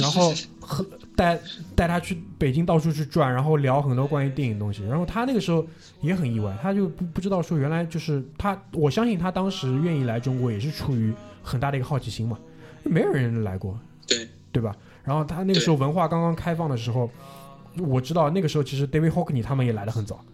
[0.00, 1.38] 然后和带
[1.74, 4.82] 带他去北京到处去转，然后聊很多关于电影的东西。
[4.84, 5.66] 然后他那个时候
[6.00, 11.12] 也很意外，他就不不知道说原来就是他，我相信他当时愿意来中国也是出于
[11.42, 12.38] 很大的一个好奇心嘛，
[12.82, 14.74] 没有人来过，对，对吧？
[15.04, 17.10] 然后他那个时候文化刚刚开放的时候，
[17.78, 20.24] 我知道那个时候其实 David Hockney 他们也来的很早，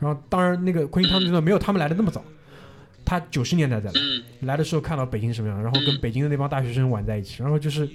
[0.00, 2.24] 然后当然那个 Queen 他们没有他们来的那么早，
[3.04, 3.92] 他九十年代再来。
[3.94, 7.88] 嗯，来的时候看到北京什么样，然后跟嗯北京的那帮大学生玩在一起，然后就是，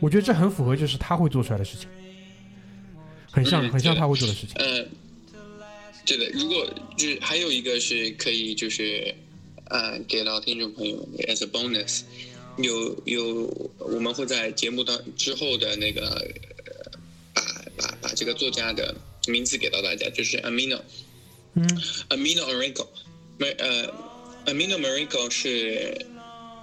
[0.00, 1.88] 我觉得这很符合就是他会做出来的事情，
[3.30, 4.50] 很像嗯很像他会做的事情。
[4.56, 4.84] 呃，
[6.04, 9.14] 对的，如果就是还有一个是可以就是
[9.66, 12.02] 呃给到听众朋友们 as a bonus，
[12.58, 16.06] 有有我们会在节目当之后的那个
[16.66, 16.98] 呃
[17.34, 17.42] 把
[17.76, 18.94] 把把这个作家的
[19.26, 20.80] 名字给到大家，就是 Amino
[21.54, 21.66] 嗯
[22.10, 22.86] Amino Marinko，
[23.38, 23.86] 没呃
[24.46, 26.06] Amino Marinko 是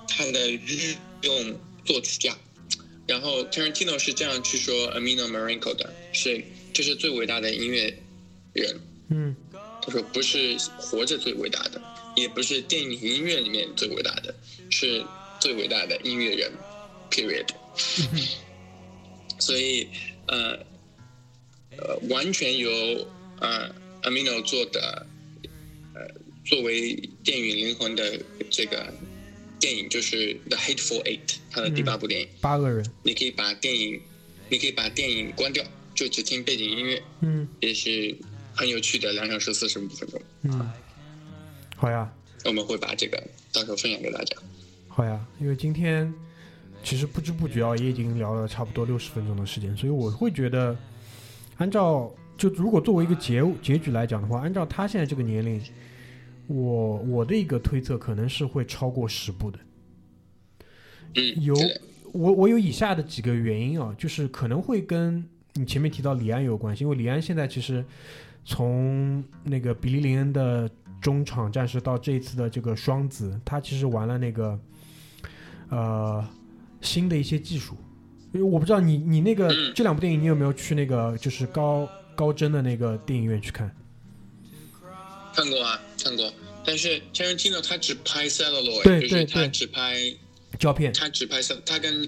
[0.08, 2.38] 他的日用作曲家。
[3.12, 6.42] 然后 Tarantino 是这样去说 Amino Marinko 的，是
[6.72, 7.94] 这是最伟大的音乐
[8.54, 8.80] 人。
[9.10, 9.36] 嗯
[9.84, 11.82] 他说不是活着最伟大的，
[12.16, 14.34] 也不是电影音乐里面最伟大的，
[14.70, 15.04] 是
[15.42, 16.50] 最伟大的音乐人
[17.10, 17.48] ，period。
[19.40, 19.86] 所以
[20.28, 20.58] 呃
[21.78, 22.72] 呃，完全由
[23.42, 23.70] 呃
[24.04, 25.06] Amino 做的
[25.94, 26.08] 呃
[26.46, 26.96] 作为
[27.26, 28.18] 电影灵魂的
[28.50, 28.94] 这个
[29.62, 30.18] 电影就是
[30.50, 31.20] 《The Hateful Eight》，
[31.52, 32.28] 他的第八部电影。
[32.42, 34.02] 八个人，你可以把电影，
[34.50, 38.18] 你可以把电影关掉，就只听背景音乐，嗯也是
[38.54, 40.22] 很有趣的两小时四十五分钟。
[40.42, 40.72] 嗯，
[41.78, 42.12] 好呀
[42.44, 43.22] 我们会把这个
[43.54, 44.36] 到时候分享给大家。
[44.88, 46.12] 好呀，因为今天
[46.84, 50.76] 其实不知不觉啊，也已经聊了差不多六十分钟的时间，所以我会觉得，
[51.58, 55.62] 按照就如果作为一个结结局来讲的话，按照他现在这个年龄，
[56.48, 59.60] 我我的一个推测可能是会超过十部的。
[61.16, 61.56] 嗯，有
[62.12, 65.24] 我我有以下的几个原因啊，就是可能会跟
[65.54, 67.84] 你前面提到李安有关系，因为李安现在其实
[68.46, 70.70] 从那个比利林恩的
[71.02, 74.60] 中场战士到这一次的这个双子，他其实玩了那个
[75.70, 76.26] 呃
[76.82, 77.76] 新的一些技术，
[78.34, 83.70] 因为我不知道你你那个、嗯这两部电影你有没有去那个就是高高帧的那个电影院去看？
[85.36, 86.34] 看过啊，看过。
[86.64, 90.14] 但是 Tarantino 他只拍 celluloid，就是他只拍
[90.60, 92.04] 胶片，他只拍 cell，他跟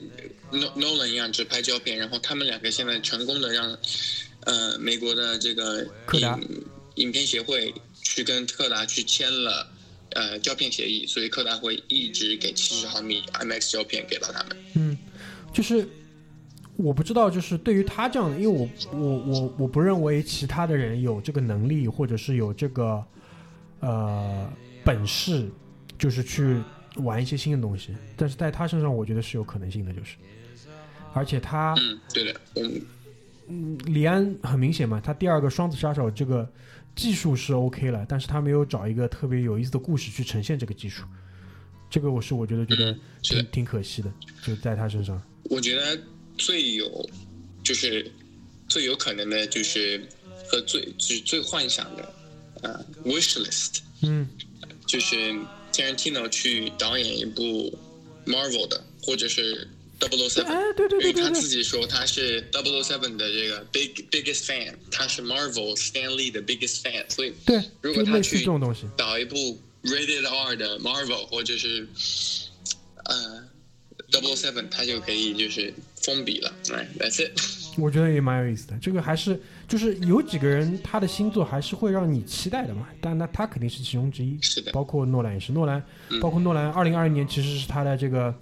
[0.51, 3.77] No- Nolan 一样只拍胶片，然后他们两个现在成功的让
[4.41, 6.63] 呃美国的这个影
[6.95, 9.67] 影片协会去跟柯达去签了
[10.11, 14.57] 呃胶片协议，所以柯达会一直给七十毫米 IMAX 胶片给到他们。
[14.75, 14.97] 嗯，
[15.51, 15.87] 就是
[16.75, 23.03] 我不知道，就是对于他这样的，因为我我我我不认为其他的人有这个能力，或者是有这个
[23.79, 24.51] 呃
[24.83, 25.47] 本事
[25.97, 26.57] 就是去
[26.95, 27.95] 玩一些新的东西。
[28.17, 30.17] 但是在他身上，我觉得是有可能性的，就是，
[31.13, 32.41] 而且他嗯，对的，
[33.47, 36.51] 嗯，李安很明显嘛，他第二个双子杀手这个
[36.95, 41.03] 技术是 OK 了，但是他没有找一个特别有意思的故事去呈现这个技术，
[41.89, 44.11] 这个我是我觉得觉得挺挺可惜的，
[44.41, 45.21] 就在他身上。
[45.49, 45.99] 我觉得
[46.37, 47.09] 最有
[47.63, 48.11] 就是
[48.67, 50.01] 最有可能的就是
[50.47, 52.13] 和最就是最幻想的
[52.61, 54.27] 呃 wish list，嗯
[54.85, 55.15] 就是
[55.71, 57.77] Tarantino 去导演一部
[58.25, 59.67] Marvel 的，或者是
[59.99, 60.45] Double Seven。
[60.45, 68.45] 哎，对对因为他自己说他是 Double Seven 的这个 big biggest fan，他是 Marvel Stanley 的 biggest fan，所以对，如果他去。
[68.97, 71.87] 导一部 rated R 的 Marvel 或者是
[73.05, 73.43] 呃
[74.11, 75.73] Double Seven，他就可以就是
[76.03, 76.53] 封笔了。
[76.73, 77.39] 哎，That's it。
[77.79, 78.77] 我觉得也蛮有意思的。
[78.79, 84.37] 这个还是就是有几个人他的星座还是会让你期待的嘛，但那他肯定是其中之一。
[84.41, 88.33] 是的包括诺兰也是，诺兰，嗯包括诺兰，二零二零年其实是他的这个？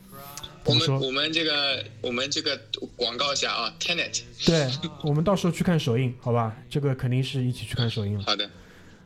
[0.65, 2.59] 我们我们这个我们这个
[2.95, 4.21] 广告一下啊，Tenet。
[4.45, 4.69] 对，
[5.01, 6.55] 我们到时候去看首映，好吧？
[6.69, 8.23] 这个肯定是一起去看首映了。
[8.25, 8.47] 好的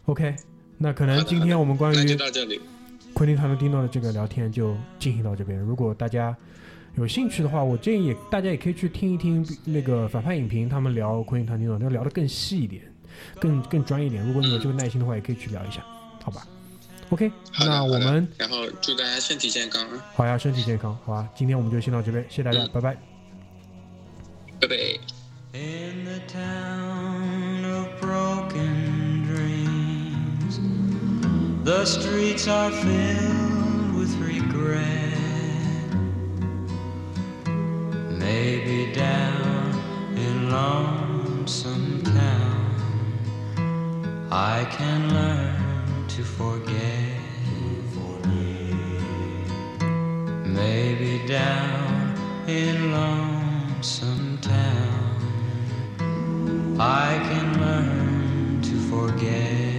[0.05, 0.35] ，OK，
[0.79, 1.95] 那可能今天我们关于。
[3.13, 5.57] 昆汀·塔伦蒂诺的这个聊天就进行到这边。
[5.57, 6.35] 如果大家
[6.97, 12.83] 有兴趣的话，我建议也大家也可以去听一听那个反派影评，他们聊昆汀·塔伦蒂诺，要聊得更细一点，
[13.39, 14.25] 更更专业一点。
[14.25, 15.83] 如果你有这个耐心的话，也可以去聊一下，
[16.23, 16.47] 好吧
[17.09, 21.27] ？OK，那我们然后祝大家身体健康啊，好呀，身体健康，好吧？
[21.35, 22.97] 今天我们就先到这边，谢谢大家，嗯拜拜。
[24.61, 24.75] 拜拜。
[25.53, 30.59] In the town of broken dreams,
[31.63, 35.04] the streets are filled with regret.
[38.25, 42.71] Maybe down in lonesome town,
[44.31, 47.21] I can learn to forget.
[50.59, 52.15] Maybe down
[52.47, 55.21] in lonesome town.
[56.79, 59.74] I can learn to forget.